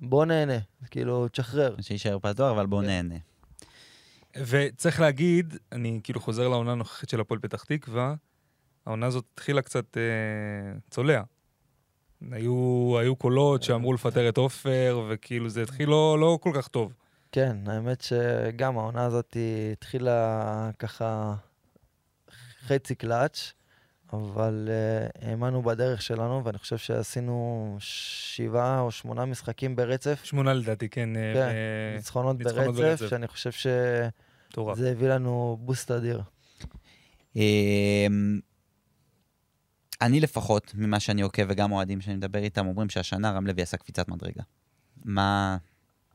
[0.00, 0.58] בוא נהנה.
[0.90, 1.74] כאילו, תשחרר.
[1.80, 2.86] שיישאר פתוח, אבל בואו כן.
[2.86, 3.14] נהנה.
[4.36, 8.14] וצריך להגיד, אני כאילו חוזר לעונה הנוכחית של הפועל פתח תקווה,
[8.86, 11.22] העונה הזאת התחילה קצת אה, צולע.
[12.32, 16.92] היו, היו קולות שאמרו לפטר את עופר, וכאילו זה התחיל לא, לא כל כך טוב.
[17.32, 19.36] כן, האמת שגם העונה הזאת
[19.72, 21.34] התחילה ככה
[22.66, 23.52] חצי קלאץ',
[24.12, 30.88] אבל אה, האמנו בדרך שלנו, ואני חושב שעשינו שבעה או שמונה משחקים ברצף, שמונה לדעתי,
[30.88, 31.16] כן.
[31.16, 33.08] אה, כן, אה, ניצחונות ברצף, ברצף.
[33.08, 34.90] שאני חושב שזה.
[34.90, 36.22] הביא לנו בוסט אדיר.
[37.36, 38.40] אמ,
[40.00, 43.76] אני לפחות, ממה שאני עוקב, וגם אוהדים שאני מדבר איתם, אומרים שהשנה רם לוי עשה
[43.76, 44.42] קפיצת מדרגה.
[45.04, 45.56] מה,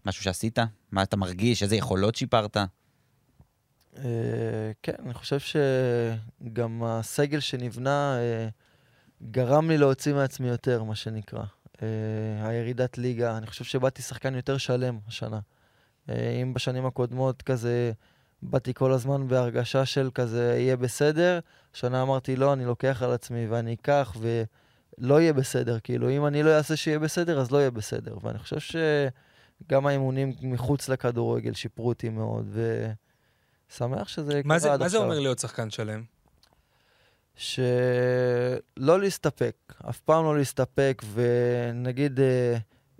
[0.05, 0.59] משהו שעשית?
[0.95, 1.63] מה אתה מרגיש?
[1.63, 2.57] איזה יכולות שיפרת?
[3.97, 8.47] אה, כן, אני חושב שגם הסגל שנבנה אה,
[9.31, 11.43] גרם לי להוציא מעצמי יותר, מה שנקרא.
[11.81, 11.87] אה,
[12.47, 15.39] הירידת ליגה, אני חושב שבאתי שחקן יותר שלם השנה.
[16.09, 17.91] אם בשנים הקודמות כזה
[18.41, 21.39] באתי כל הזמן בהרגשה של כזה יהיה בסדר,
[21.73, 25.79] השנה אמרתי לא, אני לוקח על עצמי ואני אקח ולא יהיה בסדר.
[25.79, 28.17] כאילו, אם אני לא אעשה שיהיה בסדר, אז לא יהיה בסדר.
[28.21, 28.59] ואני חושב
[29.63, 32.57] שגם האימונים מחוץ לכדורגל שיפרו אותי מאוד,
[33.71, 35.09] ושמח שזה מה זה- קרה עד מה זה עכשיו.
[35.09, 36.03] אומר להיות שחקן שלם?
[37.35, 39.55] שלא להסתפק,
[39.89, 42.57] אף פעם לא להסתפק, ונגיד, אה,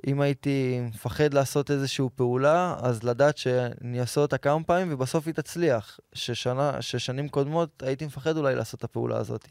[0.08, 5.34] אם הייתי מפחד לעשות איזושהי פעולה, אז לדעת שאני אעשה אותה כמה פעמים ובסוף היא
[5.36, 6.00] תצליח.
[6.14, 9.48] ששנה, ששנים קודמות הייתי מפחד אולי לעשות את הפעולה הזאת.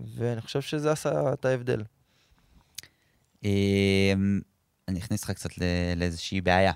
[0.00, 1.82] ואני חושב שזה עשה את ההבדל.
[4.88, 5.50] אני אכניס לך קצת
[5.96, 6.72] לאיזושהי בעיה.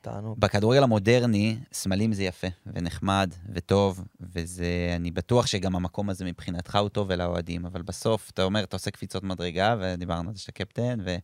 [0.00, 0.40] תענוג.
[0.40, 6.88] בכדורגל המודרני, סמלים זה יפה, ונחמד, וטוב, וזה, אני בטוח שגם המקום הזה מבחינתך הוא
[6.88, 10.98] טוב ולאוהדים, אבל בסוף, אתה אומר, אתה עושה קפיצות מדרגה, ודיברנו על זה שאתה קפטן,
[11.04, 11.16] ו...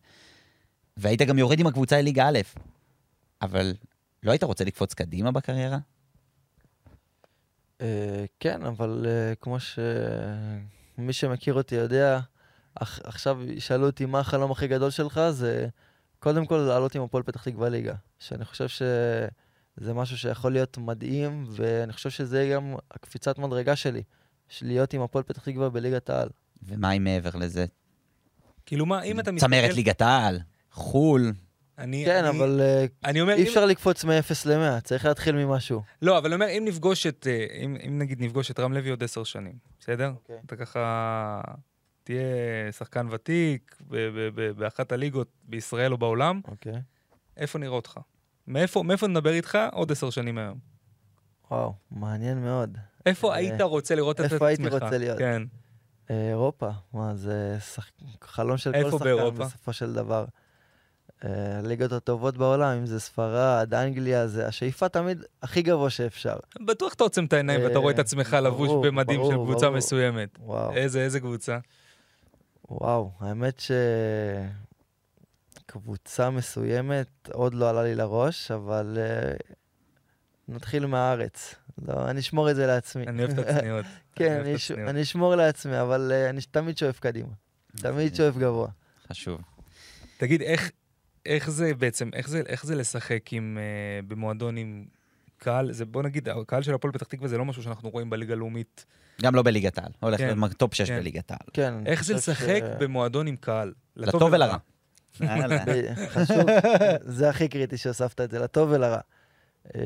[0.97, 2.39] והיית גם יורד עם הקבוצה לליגה א',
[3.41, 3.73] אבל
[4.23, 5.77] לא היית רוצה לקפוץ קדימה בקריירה?
[7.81, 12.19] אה, כן, אבל אה, כמו שמי שמכיר אותי יודע,
[12.79, 15.67] עכשיו ישאלו אותי מה החלום הכי גדול שלך, זה
[16.19, 17.93] קודם כל לעלות עם הפועל פתח תקווה ליגה.
[18.19, 24.03] שאני חושב שזה משהו שיכול להיות מדהים, ואני חושב שזה גם הקפיצת מדרגה שלי,
[24.49, 26.29] של להיות עם הפועל פתח תקווה בליגת העל.
[26.63, 27.65] ומה עם מעבר לזה?
[28.65, 29.47] כאילו מה, אם אתה מסתכל...
[29.51, 30.39] צמרת ליגת העל,
[30.71, 31.33] חו"ל,
[31.77, 34.11] אני, כן, אני, אבל אה, אני אומר, אי אם- אפשר לקפוץ מ-0
[34.45, 35.81] ל-100, צריך להתחיל ממשהו.
[36.01, 38.89] לא, אבל אני אומר, אם נפגוש את, אה, אם, אם נגיד נפגוש את רם לוי
[38.89, 40.09] עוד עשר שנים, בסדר?
[40.15, 40.35] אוקיי.
[40.45, 41.41] אתה ככה
[42.05, 46.81] תהיה שחקן ותיק ב- ב- ב- באחת הליגות בישראל או בעולם, אוקיי.
[47.37, 47.99] איפה נראה אותך?
[48.47, 50.59] מאיפה, מאיפה נדבר איתך עוד עשר שנים היום?
[51.51, 52.77] וואו, מעניין מאוד.
[53.05, 54.33] איפה אה, היית רוצה לראות את עצמך?
[54.33, 55.17] איפה הייתי רוצה להיות?
[55.17, 55.41] כן.
[56.09, 57.89] אה, אירופה, מה, זה שח...
[58.21, 59.45] חלום של כל שחקן באירופה?
[59.45, 60.25] בסופו של דבר.
[61.23, 66.35] אה, הליגות הטובות בעולם, אם זה ספרד, אנגליה, זה השאיפה תמיד הכי גבוה שאפשר.
[66.65, 69.69] בטוח אתה עוצם את העיניים ואתה רואה את אה, עצמך לבוש במדים של קבוצה.
[69.69, 70.29] מסוימת.
[70.39, 71.57] וואו, איזה, איזה קבוצה?
[72.69, 73.71] וואו, האמת ש...
[75.65, 79.33] קבוצה מסוימת עוד לא עלה לי לראש, אבל אה,
[80.47, 81.55] נתחיל מהארץ.
[81.87, 83.07] לא, אני אשמור את זה לעצמי.
[83.07, 83.85] אני אוהב את הצניעות.
[84.15, 84.71] כן, אני, ש...
[84.71, 84.89] הצניעות.
[84.89, 87.33] אני אשמור לעצמי, אבל אה, אני תמיד שואף קדימה.
[87.75, 88.67] תמיד שואף גבוה.
[89.07, 89.41] חשוב.
[90.17, 90.71] תגיד, איך,
[91.25, 94.85] איך זה בעצם, איך זה, איך זה לשחק עם, אה, במועדון עם
[95.45, 98.33] קהל, זה בוא נגיד, הקהל של הפועל פתח תקווה זה לא משהו שאנחנו רואים בליגה
[98.33, 98.85] הלאומית.
[99.21, 100.99] גם לא בליגת העל, הולך כן, להיות טופ 6 כן.
[100.99, 101.47] בליגת העל.
[101.53, 101.73] כן.
[101.85, 103.73] איך זה לשחק ש- במועדון עם קהל?
[103.95, 104.57] לטוב ולרע.
[106.07, 106.45] חשוב,
[107.01, 108.99] זה הכי קריטי שהוספת את זה, לטוב ולרע.
[109.75, 109.81] אה,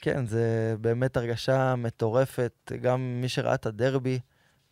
[0.00, 2.72] כן, זה באמת הרגשה מטורפת.
[2.80, 4.18] גם מי שראה את הדרבי,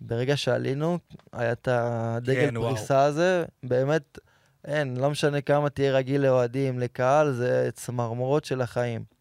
[0.00, 0.98] ברגע שעלינו,
[1.32, 2.76] היה את הדגל כן, וואו.
[2.76, 4.18] פריסה הזה, באמת,
[4.64, 9.13] אין, לא משנה כמה תהיה רגיל לאוהדים, לקהל, זה צמרמורות של החיים.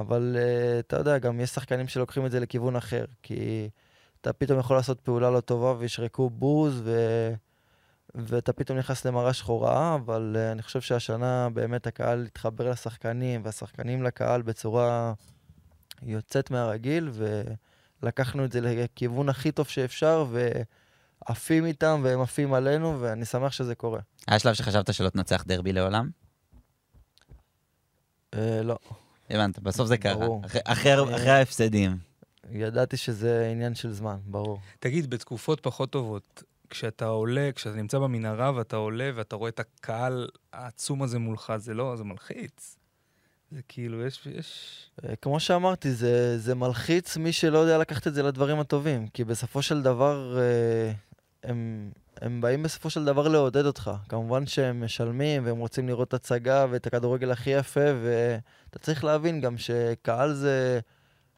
[0.00, 3.68] אבל אה, אתה יודע, גם יש שחקנים שלוקחים את זה לכיוון אחר, כי
[4.20, 7.32] אתה פתאום יכול לעשות פעולה לא טובה וישרקו בוז, ו...
[8.14, 14.02] ואתה פתאום נכנס למראה שחורה, אבל uh, אני חושב שהשנה באמת הקהל התחבר לשחקנים, והשחקנים
[14.02, 15.12] לקהל בצורה
[16.02, 17.10] יוצאת מהרגיל,
[18.02, 23.74] ולקחנו את זה לכיוון הכי טוב שאפשר, ועפים איתם והם עפים עלינו, ואני שמח שזה
[23.74, 24.00] קורה.
[24.28, 26.10] היה שלב שחשבת שלא תנצח דרבי לעולם?
[28.34, 28.78] Uh, לא,
[29.30, 30.14] הבנת, בסוף זה קרה.
[30.14, 30.42] ברור.
[30.46, 31.96] אחרי- אחרי אחרי ההפסדים.
[32.50, 34.58] ידעתי שזה עניין של זמן, ברור.
[34.80, 40.28] תגיד, בתקופות פחות טובות, כשאתה עולה, כשאתה נמצא במנהרה ואתה עולה ואתה רואה את הקהל
[40.52, 42.76] העצום הזה מולך, זה לא, זה מלחיץ.
[43.50, 44.76] זה כאילו, יש, יש...
[45.04, 49.24] אה, כמו שאמרתי, זה, זה מלחיץ מי שלא יודע לקחת את זה לדברים הטובים, כי
[49.24, 50.92] בסופו של דבר אה,
[51.44, 51.90] הם,
[52.20, 53.90] הם באים בסופו של דבר לעודד אותך.
[54.08, 59.58] כמובן שהם משלמים והם רוצים לראות הצגה ואת הכדורגל הכי יפה, ואתה צריך להבין גם
[59.58, 60.80] שקהל זה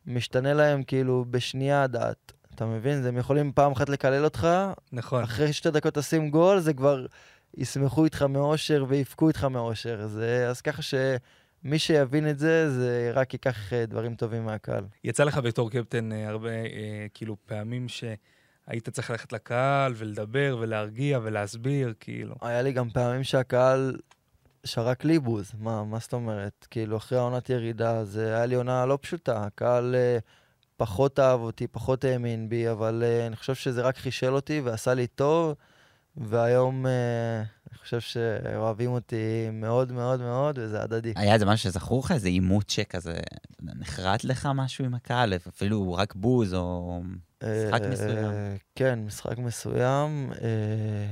[0.07, 2.33] משתנה להם כאילו בשנייה הדעת.
[2.55, 3.07] אתה מבין?
[3.07, 4.49] הם יכולים פעם אחת לקלל אותך,
[4.93, 5.22] נכון.
[5.22, 7.07] אחרי שתי דקות תשים גול, זה כבר
[7.57, 10.07] ישמחו איתך מאושר ויבכו איתך מאושר.
[10.07, 10.83] זה, אז ככה
[11.64, 14.85] מי שיבין את זה, זה רק ייקח אה, דברים טובים מהקהל.
[15.05, 17.87] יצא לך בתור קפטן אה, הרבה, אה, כאילו, פעמים
[18.67, 22.35] שהיית צריך ללכת לקהל ולדבר ולהרגיע ולהסביר, כאילו.
[22.41, 23.97] היה לי גם פעמים שהקהל
[24.65, 25.53] שרק לי בוז.
[25.59, 26.67] מה, מה זאת אומרת?
[26.71, 29.45] כאילו, אחרי העונת ירידה, זה היה לי עונה לא פשוטה.
[29.45, 30.19] הקהל אה,
[30.77, 34.95] פחות אהב אותי, פחות האמין בי, אבל אה, אני חושב שזה רק חישל אותי ועשה
[34.95, 35.55] לי טוב,
[36.17, 37.43] והיום אה,
[37.97, 41.12] חושב שאוהבים אותי מאוד מאוד מאוד, וזה הדדי.
[41.16, 42.12] היה איזה משהו שזכור לך?
[42.12, 43.16] איזה עימות שכזה
[43.62, 45.34] נחרט לך משהו עם הקהל?
[45.49, 47.03] אפילו רק בוז או
[47.36, 48.30] משחק אה, מסוים?
[48.74, 50.32] כן, משחק מסוים.
[50.43, 51.07] אה,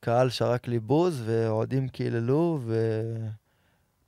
[0.00, 2.60] קהל שרק לי בוז, ואוהדים קיללו,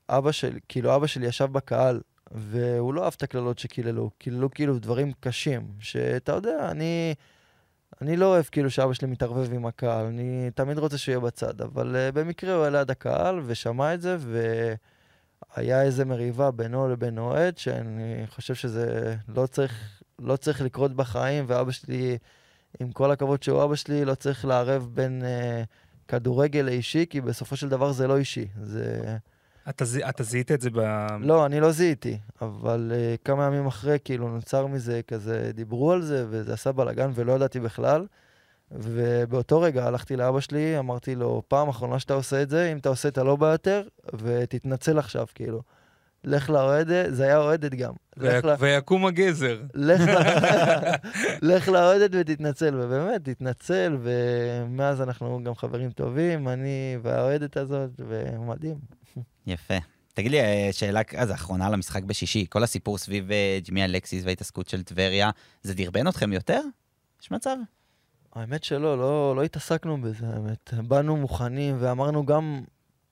[0.09, 2.01] ואבא שלי, כאילו אבא שלי ישב בקהל,
[2.31, 7.15] והוא לא אהב את הקללות שקיללו, קיללו כאילו דברים קשים, שאתה יודע, אני,
[8.03, 11.61] אני לא אוהב כאילו שאבא שלי מתערבב עם הקהל, אני תמיד רוצה שהוא יהיה בצד,
[11.61, 14.17] אבל uh, במקרה הוא היה ליד הקהל ושמע את זה,
[15.57, 21.45] והיה איזה מריבה בינו לבין אוהד, שאני חושב שזה לא צריך, לא צריך לקרות בחיים,
[21.49, 22.19] ואבא שלי,
[22.81, 25.67] עם כל הכבוד שהוא אבא שלי, לא צריך לערב בין uh,
[26.09, 28.47] כדורגל לאישי, כי בסופו של דבר זה לא אישי.
[28.63, 29.17] זה...
[29.69, 31.07] אתה, זי- אתה זיהית את זה ב...
[31.21, 36.03] לא, אני לא זיהיתי, אבל uh, כמה ימים אחרי, כאילו, נוצר מזה כזה, דיברו על
[36.03, 38.07] זה, וזה עשה בלאגן ולא ידעתי בכלל.
[38.71, 42.89] ובאותו רגע הלכתי לאבא שלי, אמרתי לו, פעם אחרונה שאתה עושה את זה, אם אתה
[42.89, 43.83] עושה את הלא בא יותר,
[44.15, 45.63] ותתנצל עכשיו, כאילו.
[46.25, 47.93] לך לאוהדת, זה היה אוהדת גם.
[48.17, 48.55] לך, ל...
[48.59, 49.61] ויקום הגזר.
[51.43, 59.02] לך לאוהדת ותתנצל, ובאמת, תתנצל, ומאז אנחנו גם חברים טובים, אני והאוהדת הזאת, ומדהים.
[59.47, 59.75] יפה.
[60.15, 62.47] תגיד לי, אה, שאלה כזה אחרונה על המשחק בשישי.
[62.49, 65.31] כל הסיפור סביב אה, ג'ימי אלקסיס וההתעסקות של טבריה,
[65.63, 66.61] זה דרבן אתכם יותר?
[67.23, 67.57] יש מצב?
[68.35, 70.75] האמת שלא, לא, לא התעסקנו בזה, האמת.
[70.75, 72.63] באנו מוכנים ואמרנו גם,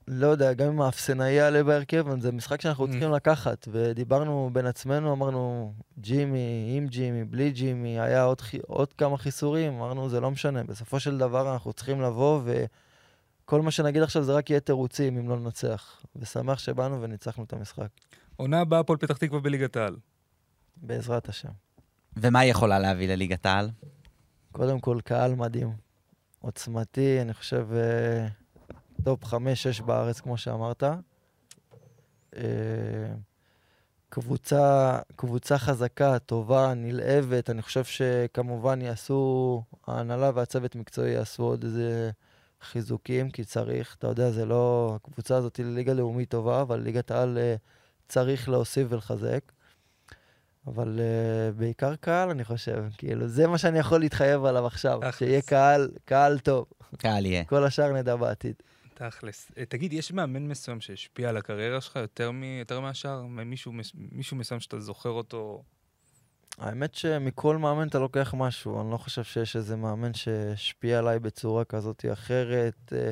[0.09, 2.91] לא יודע, גם אם האפסנאי יעלה בהרכב, זה משחק שאנחנו Mm.
[2.91, 3.69] צריכים לקחת.
[3.73, 10.09] ודיברנו בין עצמנו, אמרנו, ג'ימי, עם ג'ימי, בלי ג'ימי, היה עוד, עוד כמה חיסורים, אמרנו,
[10.09, 10.65] זה לא משנה.
[10.65, 12.41] בסופו של דבר אנחנו צריכים לבוא,
[13.51, 16.03] וכל מה שנגיד עכשיו זה רק יהיה תירוצים אם לא ננצח.
[16.17, 17.89] ושמח שבאנו וניצחנו את המשחק,
[18.37, 19.97] עונה הבאה הפועל פתח תקווה בליגת העל.
[20.77, 21.49] בעזרת השם.
[22.17, 23.71] ומה היא יכולה להביא לליגת העל?
[24.53, 25.73] קודם כל, קהל מדהים.
[26.41, 28.27] עוצמתי, אני חושב, אה,
[29.05, 30.83] טופ חמש-שש בארץ, כמו שאמרת.
[32.37, 32.43] אה,
[34.09, 37.51] קבוצה, קבוצה חזקה, טובה, נלהבת.
[37.51, 42.11] אני חושב שכמובן יעשו, ההנהלה והצוות מקצועי יעשו עוד איזה
[42.63, 44.93] חיזוקים, כי צריך, אתה יודע, זה לא...
[44.97, 47.55] הקבוצה הזאת היא ליגה לאומית טובה, אבל ליגת העל אה,
[48.09, 49.53] צריך להוסיף ולחזק.
[50.67, 52.85] אבל uh, בעיקר קהל, אני חושב.
[52.99, 54.99] כאילו, זה מה שאני יכול להתחייב עליו עכשיו.
[55.01, 55.19] תכלס.
[55.19, 56.67] שיהיה קהל, קהל טוב.
[56.99, 57.45] קהל יהיה.
[57.45, 58.55] כל השאר נדע בעתיד.
[58.95, 59.51] תכלס.
[59.59, 62.43] אה, תגיד, יש מאמן מסוים שהשפיע על הקריירה שלך יותר, מ...
[62.43, 63.23] יותר מהשאר?
[63.23, 65.63] מישהו, מישהו מסוים שאתה זוכר אותו?
[66.61, 68.81] האמת שמכל מאמן אתה לוקח משהו.
[68.81, 72.93] אני לא חושב שיש איזה מאמן שהשפיע עליי בצורה כזאת או אחרת.
[72.93, 73.11] אה,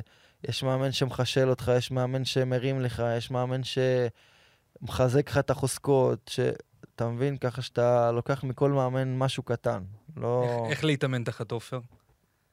[0.48, 6.30] יש מאמן שמחשל אותך, יש מאמן שמרים לך, יש מאמן שמחזק לך את החוזקות.
[6.34, 6.40] ש...
[6.94, 7.36] אתה מבין?
[7.36, 9.82] ככה שאתה לוקח מכל מאמן משהו קטן.
[10.16, 10.44] לא...
[10.44, 11.80] איך, איך להתאמן תחת עופר?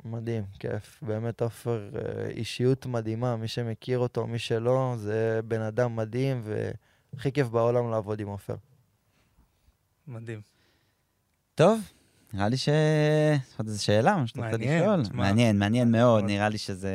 [0.05, 0.99] מדהים, כיף.
[1.01, 7.31] באמת עופר אה, אישיות מדהימה, מי שמכיר אותו, מי שלא, זה בן אדם מדהים, והכי
[7.31, 8.55] כיף בעולם לעבוד עם עופר.
[10.07, 10.55] מדהים.
[11.56, 11.82] טוב,
[12.34, 12.68] נראה לי ש...
[12.68, 15.03] יש עוד איזו שאלה, מה שאתה רוצה לשאול?
[15.14, 16.24] מעניין, מעניין מאוד.
[16.24, 16.91] נראה לי שזה...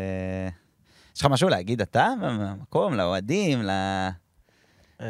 [1.17, 3.71] יש לך משהו להגיד אתה במקום, לאוהדים, ל...
[5.01, 5.07] אה,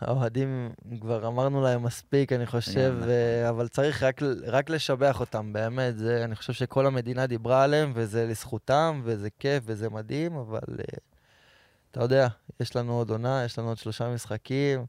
[0.00, 3.08] האוהדים, כבר אמרנו להם מספיק, אני חושב, נכון.
[3.08, 5.98] אה, אבל צריך רק, רק לשבח אותם, באמת.
[5.98, 10.84] זה, אני חושב שכל המדינה דיברה עליהם, וזה לזכותם, וזה כיף, וזה מדהים, אבל אה,
[11.90, 12.28] אתה יודע,
[12.60, 14.86] יש לנו עוד עונה, יש לנו עוד שלושה משחקים,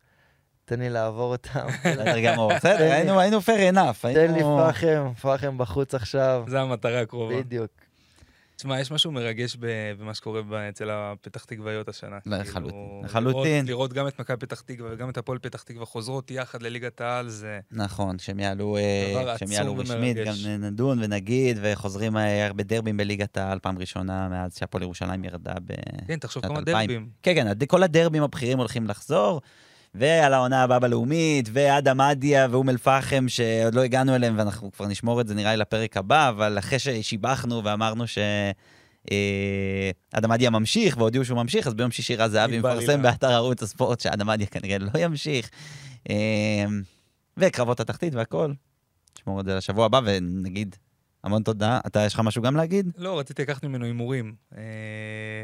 [0.66, 1.68] תן לי לעבור אותם.
[1.80, 4.01] בסדר גמור, בסדר, היינו fair enough.
[4.13, 6.43] תן לי פחם, פחם בחוץ עכשיו.
[6.47, 7.38] זו המטרה הקרובה.
[7.39, 7.72] בדיוק.
[8.55, 9.66] תשמע, יש משהו מרגש ב-
[9.99, 12.18] במה שקורה אצל הפתח תקוואיות השנה.
[12.26, 13.66] לא, כאילו, לחלוטין, לראות- לחלוטין.
[13.68, 17.30] לראות גם את מכבי פתח תקווה וגם את הפועל פתח תקווה חוזרות יחד לליגת העל,
[17.30, 17.59] זה...
[17.72, 20.34] נכון, שהם יעלו, אה, דבר שהם עצום יעלו רשמית, גם.
[20.59, 25.74] נדון ונגיד, וחוזרים אה, הרבה דרבים בליגת העל, פעם ראשונה מאז שהפועל ירושלים ירדה ב...
[26.07, 26.88] כן, תחשוב כמה 2000.
[26.88, 27.09] דרבים.
[27.24, 29.41] כן, כן, כל הדרבים הבכירים הולכים לחזור,
[29.98, 35.22] ועל העונה הבאה בלאומית, ואדם אדיה ואום אל-פחם, שעוד לא הגענו אליהם, ואנחנו כבר נשמור
[35.22, 38.18] את זה נראה לי לפרק הבא, אבל אחרי ששיבחנו ואמרנו ש...
[39.12, 43.02] אה, אדם אדיה ממשיך, והודיעו שהוא ממשיך, אז ביום שישי רז זהבי מפרסם.
[43.02, 45.50] באתר ערוץ הספורט שאדם אדיה כנראה לא ימשיך.
[46.10, 46.66] אה,
[47.38, 48.54] וקרבות התחתית והכל.
[49.18, 50.76] נשמור את זה לשבוע הבא, ונגיד,
[51.26, 51.80] המון תודה.
[51.88, 52.89] אתה, יש לך משהו גם להגיד?
[52.97, 54.36] לא, רציתי לקחת ממנו הימורים.
[54.57, 54.61] אה,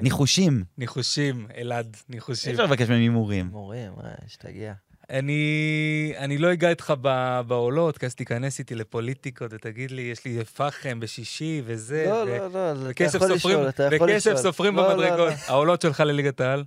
[0.02, 0.64] ניחושים.
[0.78, 2.52] ניחושים, אלעד, אי ניחושים.
[2.52, 3.46] אפשר לבקש מהם הימורים.
[3.46, 4.74] מורים, אה, שתגיע.
[5.10, 10.26] אני, אני לא אגע איתך ב- בעולות, כי אז תיכנס איתי לפוליטיקות ותגיד לי, יש
[10.26, 12.06] לי פחם בשישי וזה.
[12.10, 14.38] לא, ו- לא, לא, אתה וכסף יכול סופרים, לשאול, אתה יכול וכסף לשאול.
[14.44, 15.30] סופרים לא, לא, במדרגות.
[15.34, 15.54] לא.
[15.54, 16.64] העולות שלך לליגת העל,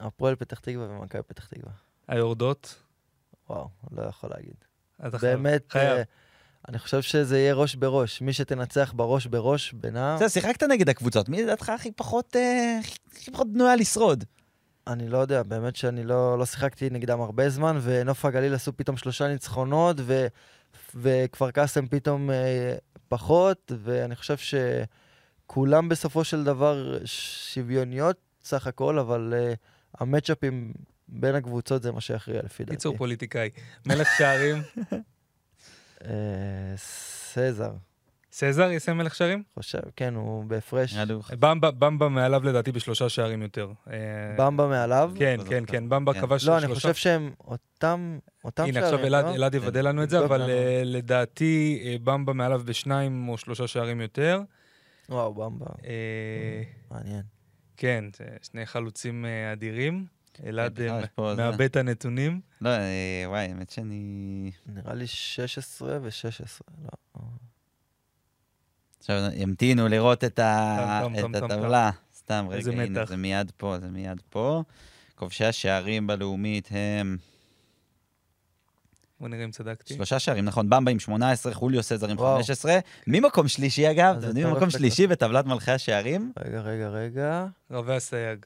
[0.00, 1.72] הפועל פתח תקווה ומכבי פתח תקווה.
[2.08, 2.74] היורדות.
[3.50, 4.54] וואו, לא יכול להגיד.
[5.22, 5.96] באמת, חייב.
[5.98, 6.02] אה,
[6.68, 8.20] אני חושב שזה יהיה ראש בראש.
[8.20, 12.78] מי שתנצח בראש בראש בינם, בסדר, שיחקת נגד הקבוצות, מי לדעתך הכי פחות, אה,
[13.12, 14.24] הכי פחות בנויה לשרוד?
[14.86, 18.96] אני לא יודע, באמת שאני לא, לא שיחקתי נגדם הרבה זמן, ונוף הגליל עשו פתאום
[18.96, 20.26] שלושה ניצחונות, ו,
[20.94, 22.76] וכפר קאסם פתאום אה,
[23.08, 29.54] פחות, ואני חושב שכולם בסופו של דבר שוויוניות סך הכל, אבל אה,
[30.00, 30.72] המצ'אפים
[31.08, 32.76] בין הקבוצות זה מה שיכריע לפי דעתי.
[32.76, 33.50] קיצור פוליטיקאי.
[33.86, 34.62] מלך שערים,
[36.76, 37.72] סזר,
[38.32, 39.42] סזר יעשה מלך שערים?
[39.54, 40.94] חושב, כן, הוא בהפרש.
[41.38, 43.72] במבה, במבה מעליו לדעתי בשלושה שערים יותר.
[43.90, 43.94] אה,
[44.36, 45.12] במבה מעליו?
[45.16, 45.64] כן, לא כן.
[45.66, 46.20] כן, במבה כן.
[46.20, 46.66] כבש לא, שלושה.
[46.66, 49.34] אני חושב שהם אותם, אותם הנה, שערים, עכשיו אלעד לא?
[49.34, 50.50] אלעד יוודא לנו את זה, אבל.
[50.50, 54.40] אה, לדעתי אה, במבה מעליו בשניים או שלושה שערים יותר.
[55.08, 55.66] וואו, במבה,
[56.90, 57.22] מעניין.
[57.76, 58.04] כן,
[58.42, 60.17] שני חלוצים אדירים.
[60.46, 61.34] אלעד אה, זה.
[61.36, 62.40] מעבד את הנתונים.
[62.60, 64.50] לא, אה, וואי, האמת שאני...
[64.66, 67.20] נראה לי 16 ו-16, לא.
[68.98, 71.90] עכשיו ימתינו לראות את הטבלה.
[72.16, 73.04] סתם, רגע, הנה.
[73.06, 74.62] זה מיד פה, זה מיד פה.
[75.14, 77.16] כובשי השערים בלאומית הם
[79.20, 79.94] בוא נראה אם צדקתי.
[79.94, 82.34] שלושה שערים, נכון, במבה עם 18, חוליו סזר עם וואו.
[82.34, 82.78] 15.
[83.06, 87.46] ממקום שלישי, אגב, אתם יודעים, ממקום שלישי בטבלת מלכי השערים, רגע, רגע, רגע.
[87.70, 88.38] רבי הסייג.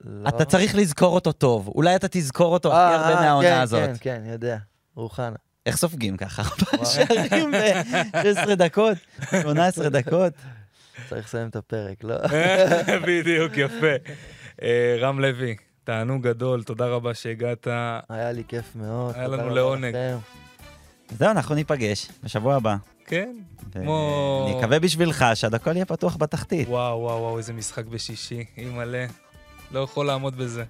[0.00, 0.28] לא.
[0.28, 1.68] אתה צריך לזכור אותו טוב.
[1.68, 3.80] אולי אתה תזכור אותו הכי אה, הרבה אה, מהעונה כן, הזאת.
[3.82, 4.56] כן, כן, יודע.
[4.96, 5.36] רוחנה.
[5.66, 6.42] איך סופגים ככה?
[6.72, 6.86] וואו.
[6.86, 8.96] שערים ב-16 דקות,
[9.42, 10.32] 18 דקות.
[11.08, 12.14] צריך לסיים את הפרק, לא?
[13.06, 14.12] בדיוק, יפה.
[14.62, 17.66] אה, רם לוי, תענוג גדול, תודה רבה שהגעת.
[18.08, 19.14] היה לי כיף מאוד.
[19.14, 19.96] היה לנו לעונג.
[21.18, 22.76] זהו, אנחנו ניפגש בשבוע הבא.
[23.06, 23.36] כן,
[23.72, 26.68] כמו- אני מקווה בשבילך שעד הכל יהיה פתוח בתחתית.
[26.68, 29.06] וואו, וואו, וואו, איזה משחק בשישי, אימא'לה.
[29.72, 30.64] לא יכול לעמוד בזה.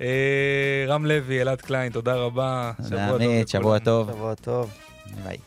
[0.00, 2.72] אה, רם לוי, אלעד קליין, תודה רבה.
[2.76, 3.78] תודה, שבוע טוב עמית, שבוע.
[3.78, 4.10] טוב.
[4.10, 4.70] שבוע טוב.
[5.24, 5.38] ביי.